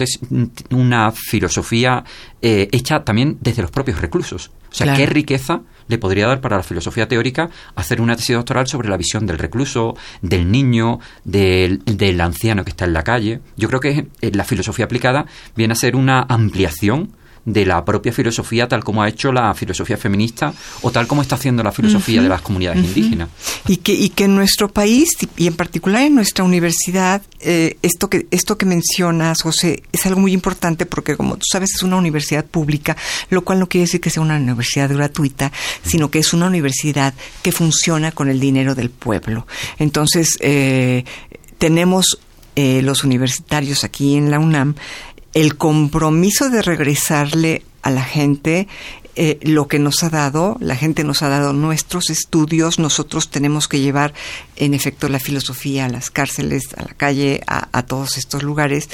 una 0.70 1.12
filosofía 1.12 2.04
eh, 2.40 2.68
hecha 2.72 3.04
también 3.04 3.38
desde 3.40 3.62
los 3.62 3.70
propios 3.70 4.00
reclusos. 4.00 4.50
O 4.70 4.74
sea, 4.74 4.94
qué 4.94 5.06
riqueza 5.06 5.60
le 5.86 5.98
podría 5.98 6.26
dar 6.26 6.40
para 6.40 6.56
la 6.56 6.62
filosofía 6.62 7.06
teórica 7.06 7.50
hacer 7.76 8.00
una 8.00 8.16
tesis 8.16 8.34
doctoral 8.34 8.66
sobre 8.66 8.88
la 8.88 8.96
visión 8.96 9.26
del 9.26 9.38
recluso, 9.38 9.94
del 10.22 10.50
niño, 10.50 10.98
del, 11.24 11.84
del 11.84 12.20
anciano 12.20 12.64
que 12.64 12.70
está 12.70 12.86
en 12.86 12.94
la 12.94 13.04
calle. 13.04 13.40
Yo 13.56 13.68
creo 13.68 13.80
que 13.80 14.06
eh, 14.20 14.30
la 14.32 14.44
filosofía 14.44 14.86
aplicada 14.86 15.26
viene 15.54 15.72
a 15.72 15.76
ser 15.76 15.94
una 15.94 16.22
ampliación 16.22 17.12
de 17.44 17.66
la 17.66 17.84
propia 17.84 18.12
filosofía 18.12 18.68
tal 18.68 18.84
como 18.84 19.02
ha 19.02 19.08
hecho 19.08 19.32
la 19.32 19.52
filosofía 19.54 19.96
feminista 19.96 20.54
o 20.82 20.90
tal 20.92 21.06
como 21.06 21.22
está 21.22 21.34
haciendo 21.34 21.62
la 21.62 21.72
filosofía 21.72 22.22
de 22.22 22.28
las 22.28 22.40
comunidades 22.40 22.84
indígenas. 22.84 23.28
Y 23.66 23.78
que, 23.78 23.92
y 23.92 24.10
que 24.10 24.24
en 24.24 24.36
nuestro 24.36 24.68
país 24.68 25.16
y 25.36 25.46
en 25.46 25.54
particular 25.54 26.02
en 26.02 26.14
nuestra 26.14 26.44
universidad, 26.44 27.22
eh, 27.40 27.76
esto, 27.82 28.08
que, 28.08 28.26
esto 28.30 28.56
que 28.56 28.66
mencionas, 28.66 29.42
José, 29.42 29.82
es 29.92 30.06
algo 30.06 30.20
muy 30.20 30.32
importante 30.32 30.86
porque 30.86 31.16
como 31.16 31.36
tú 31.36 31.44
sabes 31.50 31.74
es 31.74 31.82
una 31.82 31.96
universidad 31.96 32.44
pública, 32.44 32.96
lo 33.30 33.42
cual 33.42 33.58
no 33.58 33.68
quiere 33.68 33.86
decir 33.86 34.00
que 34.00 34.10
sea 34.10 34.22
una 34.22 34.36
universidad 34.36 34.90
gratuita, 34.90 35.52
sino 35.84 36.10
que 36.10 36.20
es 36.20 36.32
una 36.32 36.46
universidad 36.46 37.14
que 37.42 37.52
funciona 37.52 38.12
con 38.12 38.28
el 38.28 38.38
dinero 38.38 38.74
del 38.74 38.90
pueblo. 38.90 39.46
Entonces, 39.78 40.38
eh, 40.40 41.04
tenemos 41.58 42.18
eh, 42.54 42.82
los 42.82 43.02
universitarios 43.02 43.82
aquí 43.82 44.16
en 44.16 44.30
la 44.30 44.38
UNAM 44.38 44.74
el 45.34 45.56
compromiso 45.56 46.50
de 46.50 46.62
regresarle 46.62 47.62
a 47.82 47.90
la 47.90 48.02
gente 48.04 48.68
eh, 49.14 49.38
lo 49.42 49.68
que 49.68 49.78
nos 49.78 50.02
ha 50.02 50.08
dado, 50.08 50.56
la 50.60 50.76
gente 50.76 51.04
nos 51.04 51.22
ha 51.22 51.28
dado 51.28 51.52
nuestros 51.52 52.08
estudios, 52.08 52.78
nosotros 52.78 53.28
tenemos 53.28 53.68
que 53.68 53.80
llevar 53.80 54.14
en 54.56 54.72
efecto 54.72 55.08
la 55.08 55.20
filosofía 55.20 55.84
a 55.84 55.88
las 55.90 56.10
cárceles, 56.10 56.62
a 56.76 56.82
la 56.82 56.94
calle, 56.94 57.42
a, 57.46 57.82
todos 57.82 58.16
estos 58.16 58.42
lugares 58.42 58.88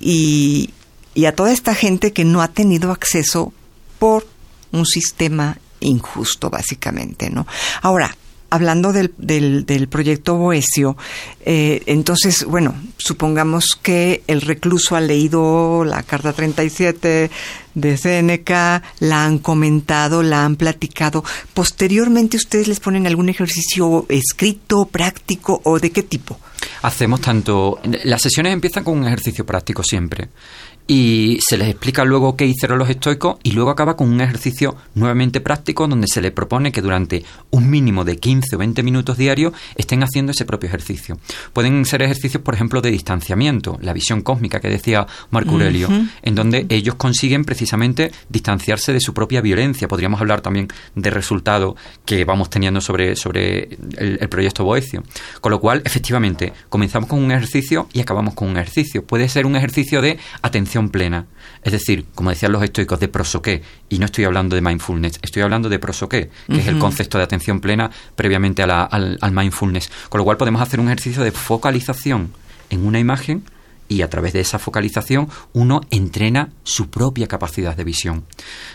y, 0.00 0.70
y 1.14 1.26
a 1.26 1.34
toda 1.34 1.52
esta 1.52 1.74
gente 1.74 2.14
que 2.14 2.24
no 2.24 2.40
ha 2.40 2.48
tenido 2.48 2.92
acceso 2.92 3.52
por 3.98 4.26
un 4.72 4.86
sistema 4.86 5.58
injusto, 5.80 6.48
básicamente, 6.48 7.28
¿no? 7.28 7.46
Ahora, 7.82 8.16
hablando 8.50 8.92
del, 8.92 9.12
del, 9.16 9.88
proyecto 9.88 10.36
Boesio, 10.36 10.96
eh, 11.44 11.82
entonces, 11.86 12.44
bueno, 12.44 12.74
supongamos 12.96 13.78
que 13.80 14.22
el 14.26 14.40
recluso 14.40 14.96
ha 14.96 15.00
leído 15.00 15.84
la 15.84 16.02
Carta 16.02 16.32
37 16.32 17.30
de 17.74 17.96
Seneca, 17.96 18.82
la 19.00 19.24
han 19.24 19.38
comentado, 19.38 20.22
la 20.22 20.44
han 20.44 20.56
platicado. 20.56 21.24
Posteriormente, 21.54 22.36
¿ustedes 22.36 22.68
les 22.68 22.80
ponen 22.80 23.06
algún 23.06 23.28
ejercicio 23.28 24.06
escrito, 24.08 24.86
práctico 24.86 25.60
o 25.64 25.78
de 25.78 25.90
qué 25.90 26.02
tipo? 26.02 26.38
Hacemos 26.82 27.20
tanto. 27.20 27.80
Las 28.04 28.22
sesiones 28.22 28.52
empiezan 28.52 28.84
con 28.84 28.98
un 28.98 29.06
ejercicio 29.06 29.46
práctico 29.46 29.82
siempre 29.82 30.28
y 30.90 31.38
se 31.46 31.58
les 31.58 31.68
explica 31.68 32.02
luego 32.06 32.34
qué 32.34 32.46
hicieron 32.46 32.78
los 32.78 32.88
estoicos 32.88 33.36
y 33.42 33.52
luego 33.52 33.70
acaba 33.70 33.94
con 33.94 34.08
un 34.08 34.22
ejercicio 34.22 34.74
nuevamente 34.94 35.42
práctico 35.42 35.86
donde 35.86 36.06
se 36.08 36.22
les 36.22 36.32
propone 36.32 36.72
que 36.72 36.80
durante 36.80 37.24
un 37.50 37.68
mínimo 37.68 38.04
de 38.04 38.16
15 38.16 38.56
o 38.56 38.58
20 38.58 38.82
minutos 38.82 39.18
diarios 39.18 39.52
estén 39.76 40.02
haciendo 40.02 40.32
ese 40.32 40.46
propio 40.46 40.68
ejercicio. 40.68 41.18
Pueden 41.52 41.84
ser 41.84 42.00
ejercicios, 42.00 42.42
por 42.42 42.54
ejemplo, 42.54 42.80
de 42.80 42.90
distanciamiento, 42.90 43.78
la 43.82 43.92
visión 43.92 44.22
cósmica 44.22 44.60
que 44.60 44.70
decía 44.70 45.06
Marco 45.30 45.52
Aurelio, 45.52 45.90
en 46.22 46.34
donde 46.34 46.64
ellos 46.70 46.94
consiguen 46.94 47.44
precisamente 47.44 48.10
distanciarse 48.30 48.94
de 48.94 49.00
su 49.00 49.12
propia 49.12 49.42
violencia. 49.42 49.88
Podríamos 49.88 50.22
hablar 50.22 50.40
también 50.40 50.68
de 50.94 51.10
resultados 51.10 51.74
que 52.06 52.24
vamos 52.24 52.48
teniendo 52.48 52.80
sobre, 52.80 53.14
sobre 53.14 53.64
el, 53.98 54.18
el 54.22 54.28
proyecto 54.30 54.64
Boecio. 54.64 55.02
Con 55.42 55.52
lo 55.52 55.60
cual, 55.60 55.82
efectivamente, 55.84 56.54
comenzamos 56.70 57.10
con 57.10 57.22
un 57.22 57.30
ejercicio 57.30 57.88
y 57.92 58.00
acabamos 58.00 58.32
con 58.32 58.48
un 58.48 58.56
ejercicio. 58.56 59.04
Puede 59.04 59.28
ser 59.28 59.44
un 59.44 59.54
ejercicio 59.54 60.00
de 60.00 60.18
atención 60.40 60.77
plena. 60.86 61.26
Es 61.62 61.72
decir, 61.72 62.06
como 62.14 62.30
decían 62.30 62.52
los 62.52 62.62
estoicos, 62.62 63.00
de 63.00 63.08
prosoqué. 63.08 63.62
Y 63.88 63.98
no 63.98 64.06
estoy 64.06 64.24
hablando 64.24 64.54
de 64.54 64.62
mindfulness, 64.62 65.18
estoy 65.22 65.42
hablando 65.42 65.68
de 65.68 65.78
prosoqué, 65.78 66.30
que 66.46 66.60
es 66.60 66.66
el 66.68 66.78
concepto 66.78 67.18
de 67.18 67.24
atención 67.24 67.60
plena 67.60 67.90
previamente 68.14 68.62
al, 68.62 68.70
al 69.20 69.32
mindfulness. 69.32 69.90
Con 70.08 70.18
lo 70.18 70.24
cual 70.24 70.36
podemos 70.36 70.62
hacer 70.62 70.78
un 70.78 70.86
ejercicio 70.86 71.24
de 71.24 71.32
focalización 71.32 72.32
en 72.70 72.86
una 72.86 72.98
imagen 72.98 73.44
y 73.88 74.02
a 74.02 74.10
través 74.10 74.32
de 74.34 74.40
esa 74.40 74.58
focalización 74.58 75.28
uno 75.54 75.80
entrena 75.90 76.50
su 76.62 76.90
propia 76.90 77.26
capacidad 77.26 77.76
de 77.76 77.84
visión. 77.84 78.24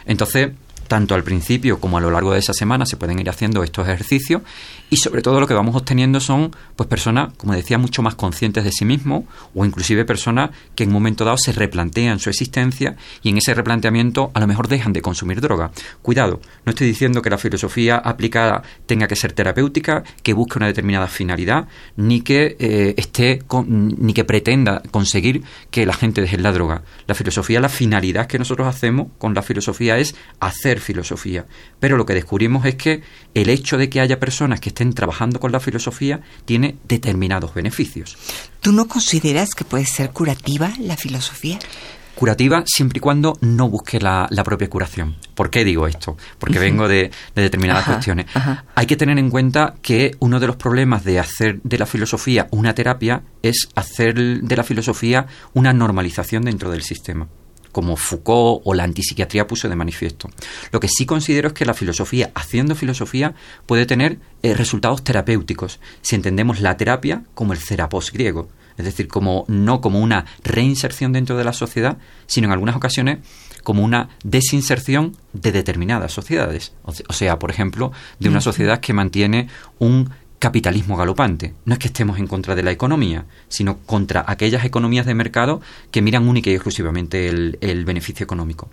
Entonces, 0.06 0.52
tanto 0.88 1.16
al 1.16 1.24
principio 1.24 1.80
como 1.80 1.98
a 1.98 2.02
lo 2.02 2.12
largo 2.12 2.34
de 2.34 2.40
esa 2.40 2.54
semana 2.54 2.86
se 2.86 2.98
pueden 2.98 3.20
ir 3.20 3.30
haciendo 3.30 3.64
estos 3.64 3.88
ejercicios 3.88 4.42
y 4.90 4.98
sobre 4.98 5.22
todo 5.22 5.40
lo 5.40 5.48
que 5.48 5.54
vamos 5.54 5.76
obteniendo 5.76 6.20
son 6.20 6.56
pues 6.76 6.88
personas, 6.88 7.34
como 7.38 7.54
decía, 7.54 7.78
mucho 7.78 8.02
más 8.02 8.16
conscientes 8.16 8.64
de 8.64 8.72
sí 8.72 8.86
mismos 8.86 9.24
o 9.56 9.66
inclusive 9.66 10.06
personas 10.06 10.52
que 10.76 10.84
en 10.84 10.90
un 10.90 10.94
momento 10.94 11.26
dado 11.26 11.38
se 11.38 11.52
replantean 11.52 12.20
su 12.20 12.30
existencia 12.30 12.96
y 13.22 13.30
en 13.30 13.38
ese 13.38 13.54
replanteamiento 13.54 14.32
a 14.34 14.40
lo 14.40 14.48
mejor 14.48 14.68
dejan 14.68 14.94
de 14.94 15.02
consumir 15.02 15.42
droga. 15.42 15.72
Cuidado, 16.02 16.40
no 16.66 16.70
estoy 16.70 16.88
diciendo 16.88 17.22
que 17.22 17.30
la 17.30 17.38
filosofía 17.38 17.98
aplicada 17.98 18.64
tenga 18.86 19.08
que 19.08 19.16
ser 19.16 19.34
terapéutica, 19.34 20.04
que 20.22 20.34
busque 20.34 20.60
una 20.60 20.68
determinada 20.68 21.08
finalidad, 21.08 21.68
ni 21.96 22.22
que 22.22 22.56
eh, 22.60 22.94
esté 22.98 23.42
ni 23.68 24.14
que 24.14 24.24
pretenda 24.24 24.82
conseguir 24.92 25.44
que 25.72 25.86
la 25.86 25.94
gente 25.94 26.22
deje 26.22 26.38
la 26.38 26.52
droga. 26.52 26.84
La 27.08 27.16
filosofía, 27.16 27.60
la 27.60 27.70
finalidad 27.70 28.28
que 28.28 28.40
nosotros 28.40 28.68
hacemos 28.68 29.08
con 29.18 29.34
la 29.34 29.42
filosofía 29.42 29.98
es 29.98 30.16
hacer 30.40 30.73
filosofía. 30.80 31.46
Pero 31.80 31.98
lo 31.98 32.06
que 32.06 32.14
descubrimos 32.14 32.66
es 32.66 32.76
que 32.76 33.02
el 33.34 33.50
hecho 33.50 33.78
de 33.78 33.90
que 33.90 34.00
haya 34.00 34.20
personas 34.20 34.60
que 34.60 34.70
estén 34.70 34.94
trabajando 34.94 35.40
con 35.40 35.52
la 35.52 35.60
filosofía 35.60 36.22
tiene 36.46 36.78
determinados 36.88 37.54
beneficios. 37.54 38.18
¿Tú 38.62 38.72
no 38.72 38.88
consideras 38.88 39.56
que 39.56 39.66
puede 39.66 39.86
ser 39.86 40.12
curativa 40.12 40.74
la 40.80 40.98
filosofía? 40.98 41.60
curativa 42.16 42.64
siempre 42.66 42.98
y 42.98 43.02
cuando 43.02 43.38
no 43.42 43.70
busque 43.70 44.00
la, 44.00 44.28
propia 44.46 44.70
curación. 44.70 45.16
¿Por 45.36 45.50
qué 45.50 45.64
digo 45.64 45.88
esto? 45.88 46.18
Porque 46.40 46.60
vengo 46.60 46.88
de, 46.88 47.12
determinadas 47.36 47.86
cuestiones. 47.86 48.28
Hay 48.76 48.86
que 48.86 48.96
tener 48.96 49.18
en 49.18 49.30
cuenta 49.30 49.76
que 49.82 50.16
uno 50.20 50.40
de 50.40 50.48
los 50.48 50.56
problemas 50.56 51.04
de 51.04 51.20
hacer 51.20 51.60
de 51.64 51.78
la 51.78 51.86
filosofía 51.86 52.48
una 52.52 52.76
terapia 52.76 53.24
es 53.42 53.70
hacer 53.76 54.16
de 54.16 54.56
la 54.56 54.64
filosofía 54.64 55.26
una 55.54 55.74
normalización 55.74 56.44
dentro 56.44 56.72
del 56.72 56.84
sistema 56.84 57.28
como 57.74 57.98
Foucault 57.98 58.62
o 58.64 58.74
la 58.74 58.86
antipsiquiatría 58.86 59.48
puso 59.48 59.68
de 59.68 59.76
manifiesto. 59.76 60.30
Lo 60.72 60.80
que 60.80 60.88
sí 60.88 61.06
considero 61.06 61.50
es 61.50 61.54
que 61.54 61.66
la 61.66 61.74
filosofía, 61.74 62.32
haciendo 62.36 62.76
filosofía, 62.76 63.34
puede 63.66 63.86
tener 63.86 64.20
eh, 64.44 64.54
resultados 64.54 65.04
terapéuticos, 65.04 65.82
si 66.02 66.16
entendemos 66.16 66.62
la 66.62 66.78
terapia 66.78 67.24
como 67.34 67.52
el 67.52 67.60
cerapos 67.60 68.14
griego, 68.14 68.48
es 68.78 68.86
decir, 68.86 69.08
como 69.08 69.44
no 69.48 69.82
como 69.82 70.00
una 70.00 70.26
reinserción 70.44 71.12
dentro 71.12 71.36
de 71.36 71.44
la 71.44 71.54
sociedad, 71.54 71.98
sino 72.28 72.48
en 72.48 72.54
algunas 72.54 72.76
ocasiones 72.76 73.20
como 73.64 73.84
una 73.84 74.10
desinserción 74.24 75.18
de 75.32 75.52
determinadas 75.52 76.12
sociedades. 76.12 76.74
O 76.84 77.14
sea, 77.14 77.40
por 77.40 77.50
ejemplo, 77.50 77.92
de 78.20 78.30
una 78.30 78.42
sociedad 78.42 78.80
que 78.82 78.94
mantiene 78.94 79.48
un 79.80 80.10
capitalismo 80.44 80.98
galopante. 80.98 81.54
No 81.64 81.72
es 81.72 81.80
que 81.80 81.88
estemos 81.88 82.20
en 82.20 82.28
contra 82.28 82.54
de 82.54 82.64
la 82.64 82.72
economía, 82.72 83.24
sino 83.48 83.78
contra 83.78 84.26
aquellas 84.28 84.66
economías 84.66 85.06
de 85.06 85.14
mercado 85.14 85.62
que 85.90 86.02
miran 86.02 86.28
única 86.28 86.50
y 86.50 86.54
exclusivamente 86.54 87.30
el, 87.30 87.86
beneficio 87.86 88.26
económico. 88.26 88.70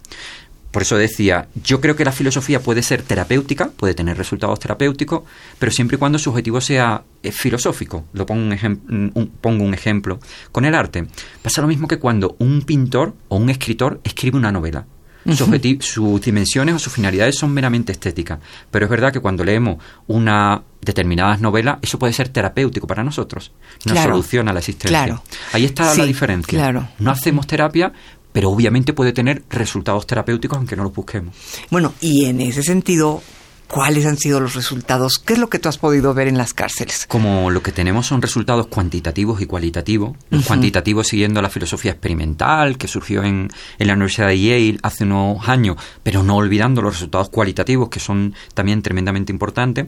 Por 0.73 0.83
eso 0.83 0.97
decía, 0.97 1.47
yo 1.63 1.81
creo 1.81 1.95
que 1.95 2.05
la 2.05 2.11
filosofía 2.11 2.59
puede 2.61 2.83
ser 2.83 3.03
terapéutica, 3.03 3.71
puede 3.71 3.95
tener 3.95 4.17
resultados 4.19 4.59
terapéuticos, 4.59 5.23
pero 5.61 5.71
siempre 5.71 5.95
y 5.95 5.99
cuando 6.01 6.19
su 6.19 6.31
objetivo 6.31 6.61
sea 6.61 7.05
eh, 7.23 7.31
filosófico. 7.31 8.05
Lo 8.15 8.27
pongo 8.27 8.53
un, 8.53 9.31
pongo 9.41 9.63
un 9.63 9.73
ejemplo. 9.73 10.19
Con 10.51 10.65
el 10.65 10.75
arte 10.75 11.07
pasa 11.41 11.63
lo 11.63 11.69
mismo 11.69 11.87
que 11.87 12.01
cuando 12.01 12.35
un 12.41 12.63
pintor 12.63 13.15
o 13.29 13.37
un 13.37 13.49
escritor 13.49 14.01
escribe 14.03 14.39
una 14.39 14.51
novela. 14.51 14.87
Sus, 15.29 16.21
dimensiones 16.23 16.75
o 16.75 16.79
sus 16.79 16.93
finalidades 16.93 17.37
son 17.37 17.53
meramente 17.53 17.93
estéticas. 17.93 18.39
Pero 18.71 18.87
es 18.87 18.91
verdad 18.91 19.13
que 19.13 19.21
cuando 19.21 19.45
leemos 19.45 19.83
una 20.07 20.63
determinadas 20.81 21.41
novelas, 21.41 21.79
eso 21.83 21.99
puede 21.99 22.13
ser 22.13 22.31
terapéutico 22.31 22.87
para 22.87 23.05
nosotros. 23.05 23.53
Nos 23.85 23.99
soluciona 23.99 24.53
la 24.53 24.61
existencia. 24.61 25.21
Ahí 25.53 25.65
está 25.65 25.95
la 25.95 26.05
diferencia. 26.05 26.73
No 26.99 27.11
hacemos 27.11 27.47
terapia, 27.47 27.93
pero 28.33 28.51
obviamente 28.51 28.93
puede 28.93 29.13
tener 29.13 29.43
resultados 29.51 30.07
terapéuticos 30.07 30.57
aunque 30.57 30.77
no 30.77 30.85
lo 30.85 30.91
busquemos. 30.91 31.35
Bueno, 31.71 31.95
y 32.01 32.27
en 32.27 32.41
ese 32.41 32.63
sentido, 32.63 33.23
¿Cuáles 33.71 34.05
han 34.05 34.17
sido 34.17 34.41
los 34.41 34.55
resultados? 34.55 35.21
¿Qué 35.21 35.35
es 35.35 35.39
lo 35.39 35.49
que 35.49 35.61
tú 35.61 35.69
has 35.69 35.79
podido 35.79 36.13
ver 36.13 36.27
en 36.27 36.37
las 36.37 36.55
cárceles? 36.55 37.07
Como 37.07 37.53
lo 37.53 37.63
que 37.63 37.71
tenemos 37.71 38.05
son 38.05 38.21
resultados 38.21 38.67
cuantitativos 38.67 39.41
y 39.41 39.47
cualitativos. 39.47 40.17
Los 40.29 40.45
cuantitativos 40.45 41.07
siguiendo 41.07 41.41
la 41.41 41.51
filosofía 41.51 41.93
experimental 41.93 42.77
que 42.77 42.89
surgió 42.89 43.23
en, 43.23 43.49
en, 43.79 43.87
la 43.87 43.93
Universidad 43.93 44.27
de 44.27 44.41
Yale 44.41 44.79
hace 44.83 45.05
unos 45.05 45.49
años, 45.49 45.77
pero 46.03 46.25
no 46.25 46.35
olvidando 46.35 46.83
los 46.83 46.95
resultados 46.95 47.29
cualitativos 47.29 47.91
que 47.91 48.01
son 48.01 48.35
también 48.55 48.83
tremendamente 48.83 49.31
importantes. 49.31 49.87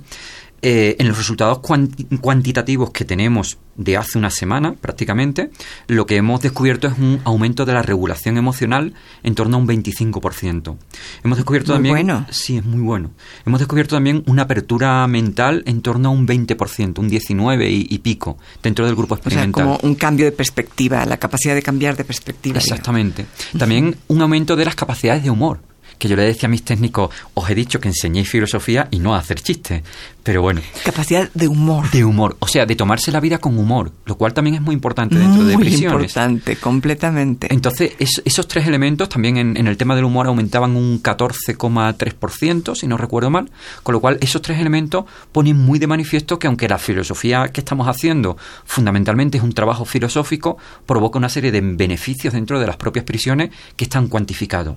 Eh, 0.64 0.94
en 1.00 1.08
los 1.08 1.18
resultados 1.18 1.58
cuantitativos 1.58 2.92
que 2.92 3.04
tenemos 3.04 3.58
de 3.74 3.96
hace 3.96 4.16
una 4.16 4.30
semana 4.30 4.74
prácticamente, 4.74 5.50
lo 5.88 6.06
que 6.06 6.14
hemos 6.14 6.40
descubierto 6.40 6.86
es 6.86 6.96
un 6.98 7.20
aumento 7.24 7.64
de 7.64 7.72
la 7.72 7.82
regulación 7.82 8.36
emocional 8.36 8.94
en 9.24 9.34
torno 9.34 9.56
a 9.56 9.60
un 9.60 9.66
25%. 9.66 10.76
Hemos 11.24 11.38
descubierto 11.38 11.72
también... 11.72 11.94
Bueno. 11.94 12.26
Sí, 12.30 12.58
es 12.58 12.64
muy 12.64 12.80
bueno. 12.80 13.10
Hemos 13.44 13.58
descubierto 13.58 13.96
también 13.96 14.22
una 14.28 14.42
apertura 14.42 15.04
mental 15.08 15.64
en 15.66 15.82
torno 15.82 16.10
a 16.10 16.12
un 16.12 16.28
20%, 16.28 16.96
un 16.96 17.08
19 17.08 17.68
y, 17.68 17.98
pico 17.98 18.38
dentro 18.62 18.86
del 18.86 18.94
grupo 18.94 19.16
experimental. 19.16 19.64
como 19.64 19.78
un 19.82 19.96
cambio 19.96 20.26
de 20.26 20.32
perspectiva, 20.32 21.04
la 21.06 21.16
capacidad 21.16 21.56
de 21.56 21.62
cambiar 21.62 21.96
de 21.96 22.04
perspectiva. 22.04 22.58
Exactamente. 22.58 23.26
También 23.58 23.96
un 24.06 24.22
aumento 24.22 24.54
de 24.54 24.64
las 24.64 24.76
capacidades 24.76 25.24
de 25.24 25.30
humor 25.30 25.71
que 26.02 26.08
yo 26.08 26.16
le 26.16 26.24
decía 26.24 26.48
a 26.48 26.50
mis 26.50 26.64
técnicos, 26.64 27.14
os 27.34 27.48
he 27.48 27.54
dicho 27.54 27.78
que 27.78 27.86
enseñéis 27.86 28.28
filosofía 28.28 28.88
y 28.90 28.98
no 28.98 29.14
a 29.14 29.18
hacer 29.18 29.40
chistes. 29.40 29.84
Pero 30.24 30.42
bueno. 30.42 30.60
Capacidad 30.84 31.30
de 31.32 31.46
humor. 31.46 31.88
De 31.92 32.04
humor. 32.04 32.36
O 32.40 32.48
sea, 32.48 32.66
de 32.66 32.74
tomarse 32.74 33.12
la 33.12 33.20
vida 33.20 33.38
con 33.38 33.56
humor, 33.56 33.92
lo 34.04 34.16
cual 34.16 34.34
también 34.34 34.56
es 34.56 34.62
muy 34.62 34.74
importante 34.74 35.16
dentro 35.16 35.44
de 35.44 35.56
prisiones. 35.56 35.92
Muy 35.92 36.02
importante, 36.02 36.56
completamente. 36.56 37.46
Entonces, 37.52 37.92
esos 37.98 38.48
tres 38.48 38.66
elementos 38.66 39.08
también 39.08 39.36
en, 39.36 39.66
el 39.66 39.76
tema 39.76 39.94
del 39.94 40.04
humor 40.04 40.26
aumentaban 40.26 40.74
un 40.74 41.00
14,3%, 41.00 42.74
si 42.74 42.88
no 42.88 42.96
recuerdo 42.96 43.30
mal. 43.30 43.50
Con 43.84 43.92
lo 43.92 44.00
cual, 44.00 44.18
esos 44.20 44.42
tres 44.42 44.58
elementos 44.58 45.04
ponen 45.30 45.56
muy 45.56 45.78
de 45.78 45.86
manifiesto 45.86 46.38
que 46.38 46.48
aunque 46.48 46.68
la 46.68 46.78
filosofía 46.78 47.48
que 47.48 47.60
estamos 47.60 47.86
haciendo 47.86 48.36
fundamentalmente 48.64 49.38
es 49.38 49.44
un 49.44 49.52
trabajo 49.52 49.84
filosófico, 49.84 50.56
provoca 50.84 51.18
una 51.18 51.28
serie 51.28 51.52
de 51.52 51.60
beneficios 51.60 52.34
dentro 52.34 52.58
de 52.58 52.66
las 52.66 52.76
propias 52.76 53.04
prisiones 53.04 53.50
que 53.76 53.84
están 53.84 54.08
cuantificados. 54.08 54.76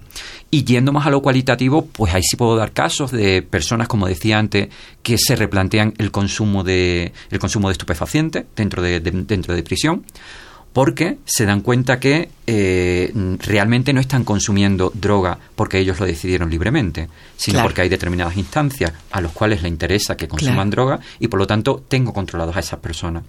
Y 0.52 0.64
yendo 0.64 0.92
más 0.92 1.06
a 1.08 1.15
cualitativo, 1.22 1.86
pues 1.86 2.14
ahí 2.14 2.24
sí 2.24 2.36
puedo 2.36 2.56
dar 2.56 2.72
casos 2.72 3.12
de 3.12 3.42
personas, 3.42 3.88
como 3.88 4.08
decía 4.08 4.40
antes, 4.40 4.70
que 5.04 5.18
se 5.18 5.36
replantean 5.36 5.94
el 5.98 6.12
consumo 6.12 6.64
de, 6.64 7.14
el 7.30 7.40
consumo 7.40 7.70
de 7.70 7.74
estupefacientes 7.74 8.46
dentro 8.56 8.82
de, 8.82 9.00
dentro 9.00 9.56
de 9.56 9.64
prisión 9.64 10.06
porque 10.76 11.20
se 11.24 11.46
dan 11.46 11.62
cuenta 11.62 12.02
que 12.02 12.28
eh, 12.46 13.10
realmente 13.40 13.94
no 13.94 14.02
están 14.02 14.26
consumiendo 14.26 14.92
droga 14.94 15.40
porque 15.56 15.80
ellos 15.80 16.02
lo 16.02 16.06
decidieron 16.06 16.50
libremente, 16.50 17.08
sino 17.38 17.62
porque 17.64 17.80
hay 17.80 17.88
determinadas 17.88 18.36
instancias 18.36 18.92
a 19.10 19.22
los 19.22 19.32
cuales 19.32 19.64
le 19.64 19.70
interesa 19.70 20.18
que 20.18 20.28
consuman 20.28 20.70
droga 20.70 21.00
y 21.18 21.30
por 21.30 21.40
lo 21.40 21.48
tanto 21.48 21.82
tengo 21.88 22.12
controlados 22.12 22.58
a 22.58 22.60
esas 22.60 22.80
personas. 22.82 23.24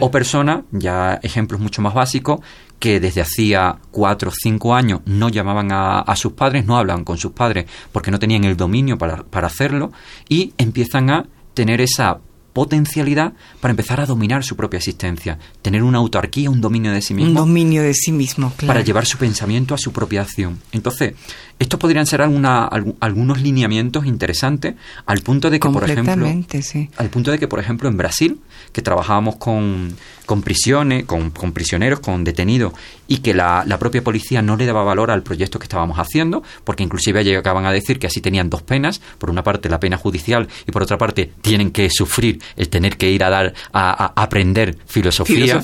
O 0.00 0.10
personas, 0.10 0.62
ya 0.70 1.20
ejemplos 1.22 1.60
mucho 1.60 1.82
más 1.82 1.92
básicos, 1.92 2.40
que 2.78 2.98
desde 2.98 3.20
hacía 3.20 3.76
cuatro 3.90 4.30
o 4.30 4.34
cinco 4.34 4.74
años 4.74 5.02
no 5.04 5.28
llamaban 5.28 5.72
a, 5.72 5.98
a, 6.00 6.16
sus 6.16 6.32
padres, 6.32 6.64
no 6.64 6.78
hablaban 6.78 7.04
con 7.04 7.18
sus 7.18 7.32
padres 7.32 7.66
porque 7.92 8.10
no 8.10 8.18
tenían 8.18 8.44
el 8.44 8.56
dominio 8.56 8.96
para, 8.96 9.22
para 9.22 9.48
hacerlo 9.48 9.92
y 10.30 10.54
empiezan 10.56 11.10
a 11.10 11.26
tener 11.52 11.82
esa 11.82 12.20
potencialidad 12.56 13.34
para 13.60 13.72
empezar 13.72 14.00
a 14.00 14.06
dominar 14.06 14.42
su 14.42 14.56
propia 14.56 14.78
existencia, 14.78 15.38
tener 15.60 15.82
una 15.82 15.98
autarquía, 15.98 16.48
un 16.48 16.62
dominio 16.62 16.90
de 16.90 17.02
sí 17.02 17.12
mismo. 17.12 17.28
Un 17.28 17.36
dominio 17.36 17.82
de 17.82 17.92
sí 17.92 18.12
mismo, 18.12 18.50
claro. 18.56 18.68
Para 18.68 18.80
llevar 18.80 19.04
su 19.04 19.18
pensamiento 19.18 19.74
a 19.74 19.78
su 19.78 19.92
propia 19.92 20.22
acción. 20.22 20.58
Entonces, 20.72 21.12
estos 21.58 21.78
podrían 21.78 22.06
ser 22.06 22.22
alguna, 22.22 22.64
algunos 23.00 23.42
lineamientos 23.42 24.06
interesantes 24.06 24.74
al 25.04 25.20
punto 25.20 25.50
de 25.50 25.60
que, 25.60 25.68
por 25.68 25.84
ejemplo, 25.84 26.26
sí. 26.62 26.88
al 26.96 27.10
punto 27.10 27.30
de 27.30 27.38
que, 27.38 27.46
por 27.46 27.60
ejemplo, 27.60 27.90
en 27.90 27.98
Brasil, 27.98 28.40
que 28.72 28.80
trabajábamos 28.80 29.36
con, 29.36 29.94
con 30.24 30.40
prisiones, 30.40 31.04
con, 31.04 31.32
con, 31.32 31.52
prisioneros, 31.52 32.00
con 32.00 32.24
detenidos, 32.24 32.72
y 33.08 33.18
que 33.18 33.34
la, 33.34 33.64
la, 33.66 33.78
propia 33.78 34.02
policía 34.02 34.42
no 34.42 34.56
le 34.56 34.66
daba 34.66 34.82
valor 34.84 35.10
al 35.10 35.22
proyecto 35.22 35.58
que 35.58 35.64
estábamos 35.64 35.98
haciendo, 35.98 36.42
porque 36.64 36.82
inclusive 36.82 37.24
llegaban 37.24 37.66
a 37.66 37.72
decir 37.72 37.98
que 37.98 38.06
así 38.06 38.20
tenían 38.20 38.50
dos 38.50 38.62
penas, 38.62 39.00
por 39.18 39.30
una 39.30 39.42
parte 39.42 39.68
la 39.68 39.80
pena 39.80 39.96
judicial 39.96 40.48
y 40.66 40.72
por 40.72 40.82
otra 40.82 40.98
parte 40.98 41.32
tienen 41.42 41.70
que 41.70 41.88
sufrir 41.90 42.40
el 42.56 42.68
tener 42.68 42.96
que 42.96 43.10
ir 43.10 43.24
a 43.24 43.30
dar 43.30 43.54
a, 43.72 44.12
aprender 44.20 44.76
filosofía, 44.86 45.62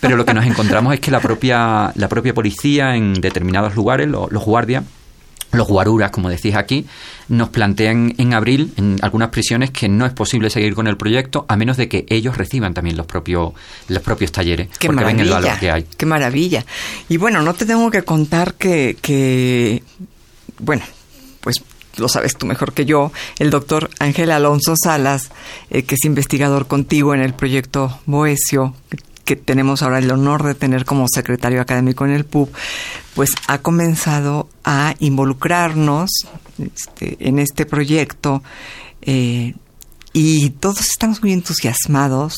pero 0.00 0.16
lo 0.16 0.24
que 0.24 0.34
nos 0.34 0.46
encontramos 0.46 0.94
es 0.94 1.00
que 1.00 1.10
la 1.10 1.20
propia 1.20 1.92
la 1.94 2.08
propia 2.08 2.34
policía 2.34 2.96
en 2.96 3.14
determinados 3.14 3.74
lugares 3.74 4.08
los, 4.08 4.30
guardias 4.30 4.84
los 5.52 5.68
guaruras, 5.68 6.10
como 6.10 6.28
decís 6.28 6.54
aquí, 6.54 6.86
nos 7.28 7.50
plantean 7.50 8.14
en 8.18 8.34
abril 8.34 8.72
en 8.76 8.98
algunas 9.02 9.28
prisiones 9.28 9.70
que 9.70 9.88
no 9.88 10.06
es 10.06 10.12
posible 10.12 10.50
seguir 10.50 10.74
con 10.74 10.86
el 10.86 10.96
proyecto 10.96 11.44
a 11.48 11.56
menos 11.56 11.76
de 11.76 11.88
que 11.88 12.06
ellos 12.08 12.36
reciban 12.36 12.74
también 12.74 12.96
los 12.96 13.06
propios 13.06 13.52
los 13.88 14.02
propios 14.02 14.32
talleres, 14.32 14.68
qué 14.78 14.88
porque 14.88 15.04
ven 15.04 15.20
el 15.20 15.30
valor 15.30 15.58
que 15.58 15.70
hay. 15.70 15.86
Qué 15.96 16.06
maravilla. 16.06 16.64
Y 17.08 17.16
bueno, 17.18 17.42
no 17.42 17.54
te 17.54 17.66
tengo 17.66 17.90
que 17.90 18.02
contar 18.02 18.54
que, 18.54 18.96
que 19.00 19.82
bueno, 20.58 20.82
pues 21.40 21.62
lo 21.96 22.08
sabes 22.08 22.36
tú 22.36 22.46
mejor 22.46 22.72
que 22.72 22.84
yo, 22.84 23.12
el 23.38 23.50
doctor 23.50 23.90
Ángel 23.98 24.30
Alonso 24.30 24.74
Salas, 24.82 25.30
eh, 25.70 25.82
que 25.82 25.94
es 25.94 26.04
investigador 26.04 26.66
contigo 26.66 27.14
en 27.14 27.20
el 27.20 27.34
proyecto 27.34 28.00
Boesio, 28.06 28.74
que 29.24 29.36
tenemos 29.36 29.82
ahora 29.82 29.98
el 29.98 30.10
honor 30.10 30.42
de 30.42 30.54
tener 30.54 30.84
como 30.84 31.06
secretario 31.08 31.60
académico 31.60 32.04
en 32.04 32.12
el 32.12 32.24
PUB, 32.24 32.50
pues 33.14 33.30
ha 33.46 33.58
comenzado 33.58 34.48
a 34.64 34.94
involucrarnos 34.98 36.10
este, 36.58 37.16
en 37.20 37.38
este 37.38 37.66
proyecto. 37.66 38.42
Eh, 39.02 39.54
y 40.14 40.50
todos 40.50 40.80
estamos 40.80 41.22
muy 41.22 41.32
entusiasmados, 41.32 42.34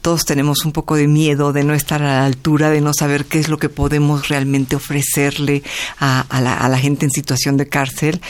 todos 0.00 0.24
tenemos 0.24 0.64
un 0.64 0.72
poco 0.72 0.96
de 0.96 1.06
miedo 1.06 1.52
de 1.52 1.62
no 1.62 1.72
estar 1.72 2.02
a 2.02 2.06
la 2.06 2.26
altura, 2.26 2.70
de 2.70 2.80
no 2.80 2.92
saber 2.92 3.26
qué 3.26 3.38
es 3.38 3.48
lo 3.48 3.58
que 3.58 3.68
podemos 3.68 4.28
realmente 4.28 4.74
ofrecerle 4.74 5.62
a, 6.00 6.26
la, 6.40 6.56
a 6.58 6.68
la 6.68 6.78
gente 6.78 7.06
en 7.06 7.12
situación 7.12 7.56
de 7.56 7.68
cárcel, 7.68 8.20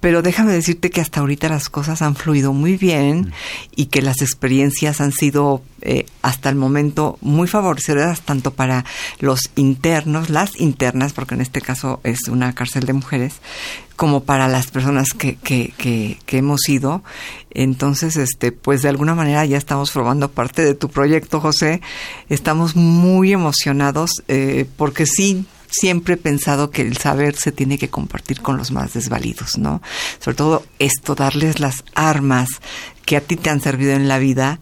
pero 0.00 0.22
déjame 0.22 0.52
decirte 0.52 0.90
que 0.90 1.00
hasta 1.00 1.20
ahorita 1.20 1.48
las 1.48 1.68
cosas 1.68 2.02
han 2.02 2.16
fluido 2.16 2.52
muy 2.52 2.76
bien 2.76 3.20
mm. 3.20 3.32
y 3.76 3.86
que 3.86 4.02
las 4.02 4.22
experiencias 4.22 5.00
han 5.00 5.12
sido 5.12 5.62
eh, 5.82 6.06
hasta 6.22 6.48
el 6.48 6.56
momento 6.56 7.18
muy 7.20 7.48
favorecedoras 7.48 8.20
tanto 8.22 8.52
para 8.52 8.84
los 9.18 9.50
internos, 9.56 10.30
las 10.30 10.58
internas, 10.60 11.12
porque 11.12 11.34
en 11.34 11.40
este 11.40 11.60
caso 11.60 12.00
es 12.04 12.28
una 12.28 12.54
cárcel 12.54 12.84
de 12.84 12.92
mujeres, 12.92 13.34
como 13.96 14.24
para 14.24 14.48
las 14.48 14.68
personas 14.68 15.12
que, 15.12 15.36
que, 15.36 15.74
que, 15.76 16.38
hemos 16.38 16.66
ido. 16.68 17.02
Entonces, 17.50 18.16
este, 18.16 18.52
pues 18.52 18.80
de 18.82 18.88
alguna 18.88 19.14
manera 19.14 19.44
ya 19.44 19.58
estamos 19.58 19.90
probando 19.90 20.30
parte 20.30 20.64
de 20.64 20.74
tu 20.74 20.88
proyecto, 20.88 21.40
José. 21.40 21.82
Estamos 22.30 22.76
muy 22.76 23.32
emocionados 23.32 24.22
eh, 24.28 24.66
porque 24.76 25.04
sí, 25.04 25.44
siempre 25.70 26.14
he 26.14 26.16
pensado 26.16 26.70
que 26.70 26.82
el 26.82 26.96
saber 26.96 27.36
se 27.36 27.52
tiene 27.52 27.78
que 27.78 27.88
compartir 27.88 28.40
con 28.40 28.56
los 28.56 28.70
más 28.70 28.94
desvalidos, 28.94 29.58
¿no? 29.58 29.82
Sobre 30.18 30.36
todo 30.36 30.64
esto, 30.78 31.14
darles 31.14 31.60
las 31.60 31.84
armas 31.94 32.48
que 33.04 33.16
a 33.16 33.20
ti 33.20 33.36
te 33.36 33.50
han 33.50 33.60
servido 33.60 33.92
en 33.92 34.08
la 34.08 34.18
vida, 34.18 34.60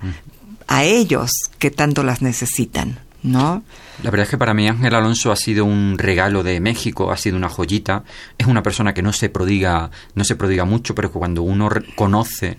a 0.66 0.84
ellos 0.84 1.30
que 1.58 1.70
tanto 1.70 2.02
las 2.02 2.22
necesitan, 2.22 3.00
¿no? 3.22 3.62
La 4.02 4.10
verdad 4.10 4.24
es 4.24 4.30
que 4.30 4.38
para 4.38 4.54
mí 4.54 4.68
Ángel 4.68 4.94
Alonso 4.94 5.32
ha 5.32 5.36
sido 5.36 5.64
un 5.64 5.98
regalo 5.98 6.42
de 6.42 6.60
México, 6.60 7.10
ha 7.10 7.16
sido 7.16 7.36
una 7.36 7.48
joyita. 7.48 8.04
Es 8.36 8.46
una 8.46 8.62
persona 8.62 8.94
que 8.94 9.02
no 9.02 9.12
se 9.12 9.28
prodiga, 9.28 9.90
no 10.14 10.24
se 10.24 10.36
prodiga 10.36 10.64
mucho, 10.64 10.94
pero 10.94 11.10
que 11.10 11.18
cuando 11.18 11.42
uno 11.42 11.68
conoce 11.96 12.58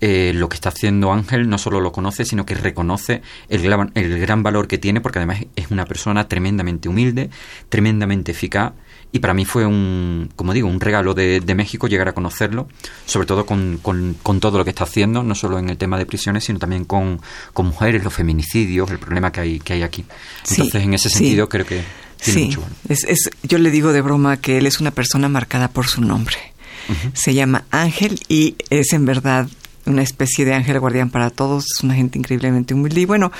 eh, 0.00 0.32
lo 0.34 0.48
que 0.48 0.54
está 0.54 0.70
haciendo 0.70 1.12
Ángel 1.12 1.48
no 1.48 1.58
solo 1.58 1.80
lo 1.80 1.92
conoce, 1.92 2.24
sino 2.24 2.46
que 2.46 2.54
reconoce 2.54 3.22
el 3.48 3.62
gran, 3.62 3.90
el 3.94 4.18
gran 4.18 4.42
valor 4.42 4.66
que 4.66 4.78
tiene, 4.78 5.00
porque 5.00 5.18
además 5.18 5.44
es 5.56 5.70
una 5.70 5.84
persona 5.84 6.28
tremendamente 6.28 6.88
humilde, 6.88 7.30
tremendamente 7.68 8.32
eficaz, 8.32 8.72
y 9.12 9.18
para 9.18 9.34
mí 9.34 9.44
fue 9.44 9.66
un, 9.66 10.30
como 10.36 10.52
digo, 10.52 10.68
un 10.68 10.80
regalo 10.80 11.14
de, 11.14 11.42
México 11.54 11.88
llegar 11.88 12.08
a 12.08 12.12
conocerlo, 12.12 12.68
sobre 13.06 13.26
todo 13.26 13.44
con, 13.44 13.78
con, 13.82 14.40
todo 14.40 14.56
lo 14.56 14.64
que 14.64 14.70
está 14.70 14.84
haciendo, 14.84 15.22
no 15.22 15.34
solo 15.34 15.58
en 15.58 15.68
el 15.68 15.76
tema 15.76 15.98
de 15.98 16.06
prisiones, 16.06 16.44
sino 16.44 16.58
también 16.58 16.84
con, 16.84 17.20
con 17.52 17.66
mujeres, 17.66 18.04
los 18.04 18.14
feminicidios, 18.14 18.90
el 18.90 18.98
problema 18.98 19.32
que 19.32 19.40
hay, 19.40 19.60
que 19.60 19.72
hay 19.72 19.82
aquí. 19.82 20.04
Entonces, 20.48 20.82
en 20.82 20.94
ese 20.94 21.10
sentido, 21.10 21.48
creo 21.48 21.66
que 21.66 21.82
tiene 22.22 22.46
mucho 22.46 22.62
Es, 22.88 23.04
es, 23.04 23.30
yo 23.42 23.58
le 23.58 23.70
digo 23.70 23.92
de 23.92 24.00
broma 24.00 24.36
que 24.36 24.58
él 24.58 24.66
es 24.66 24.80
una 24.80 24.92
persona 24.92 25.28
marcada 25.28 25.68
por 25.68 25.86
su 25.86 26.00
nombre. 26.00 26.36
Se 27.12 27.34
llama 27.34 27.64
Ángel 27.70 28.20
y 28.28 28.56
es 28.68 28.92
en 28.92 29.04
verdad 29.06 29.48
una 29.86 30.02
especie 30.02 30.44
de 30.44 30.54
ángel 30.54 30.80
guardián 30.80 31.10
para 31.10 31.30
todos, 31.30 31.64
es 31.76 31.82
una 31.82 31.94
gente 31.94 32.18
increíblemente 32.18 32.74
humilde 32.74 33.00
y 33.00 33.06
bueno, 33.06 33.32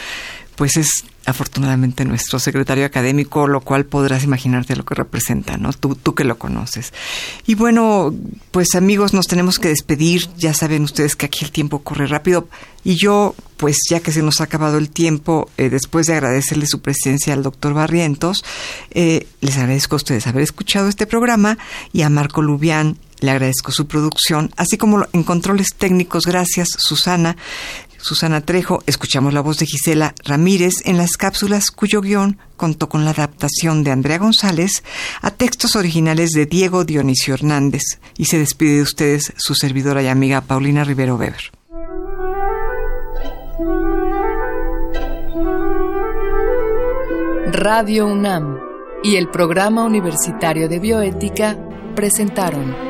pues 0.56 0.76
es 0.76 1.04
afortunadamente 1.24 2.04
nuestro 2.04 2.38
secretario 2.38 2.84
académico, 2.84 3.46
lo 3.46 3.60
cual 3.60 3.86
podrás 3.86 4.24
imaginarte 4.24 4.76
lo 4.76 4.84
que 4.84 4.94
representa, 4.94 5.56
¿no? 5.56 5.72
Tú, 5.72 5.94
tú 5.94 6.14
que 6.14 6.24
lo 6.24 6.38
conoces. 6.38 6.92
Y 7.46 7.54
bueno, 7.54 8.14
pues 8.50 8.74
amigos, 8.74 9.14
nos 9.14 9.26
tenemos 9.26 9.58
que 9.58 9.68
despedir. 9.68 10.28
Ya 10.36 10.52
saben 10.52 10.82
ustedes 10.82 11.16
que 11.16 11.26
aquí 11.26 11.44
el 11.44 11.50
tiempo 11.50 11.82
corre 11.82 12.06
rápido. 12.06 12.48
Y 12.84 12.96
yo, 12.96 13.34
pues 13.56 13.78
ya 13.88 14.00
que 14.00 14.12
se 14.12 14.22
nos 14.22 14.40
ha 14.40 14.44
acabado 14.44 14.78
el 14.78 14.90
tiempo, 14.90 15.50
eh, 15.56 15.70
después 15.70 16.06
de 16.06 16.14
agradecerle 16.14 16.66
su 16.66 16.80
presencia 16.80 17.32
al 17.32 17.42
doctor 17.42 17.74
Barrientos, 17.74 18.44
eh, 18.90 19.26
les 19.40 19.56
agradezco 19.56 19.94
a 19.94 19.98
ustedes 19.98 20.26
haber 20.26 20.42
escuchado 20.42 20.88
este 20.88 21.06
programa 21.06 21.58
y 21.92 22.02
a 22.02 22.10
Marco 22.10 22.42
Lubián 22.42 22.98
le 23.20 23.30
agradezco 23.30 23.72
su 23.72 23.86
producción, 23.86 24.50
así 24.56 24.76
como 24.76 25.06
en 25.12 25.22
controles 25.22 25.74
técnicos, 25.76 26.26
gracias 26.26 26.68
Susana. 26.78 27.36
Susana 28.02 28.40
Trejo, 28.40 28.82
escuchamos 28.86 29.34
la 29.34 29.42
voz 29.42 29.58
de 29.58 29.66
Gisela 29.66 30.14
Ramírez 30.24 30.74
en 30.84 30.96
las 30.96 31.18
cápsulas 31.18 31.70
cuyo 31.70 32.00
guion 32.00 32.38
contó 32.56 32.88
con 32.88 33.04
la 33.04 33.10
adaptación 33.10 33.84
de 33.84 33.90
Andrea 33.90 34.18
González 34.18 34.82
a 35.20 35.30
textos 35.30 35.76
originales 35.76 36.30
de 36.30 36.46
Diego 36.46 36.84
Dionisio 36.84 37.34
Hernández 37.34 37.82
y 38.16 38.24
se 38.24 38.38
despide 38.38 38.76
de 38.76 38.82
ustedes 38.82 39.32
su 39.36 39.54
servidora 39.54 40.02
y 40.02 40.08
amiga 40.08 40.40
Paulina 40.40 40.82
Rivero 40.84 41.16
Weber. 41.16 41.52
Radio 47.52 48.06
UNAM 48.06 48.58
y 49.02 49.16
el 49.16 49.28
Programa 49.28 49.84
Universitario 49.84 50.68
de 50.68 50.78
Bioética 50.78 51.58
presentaron 51.94 52.89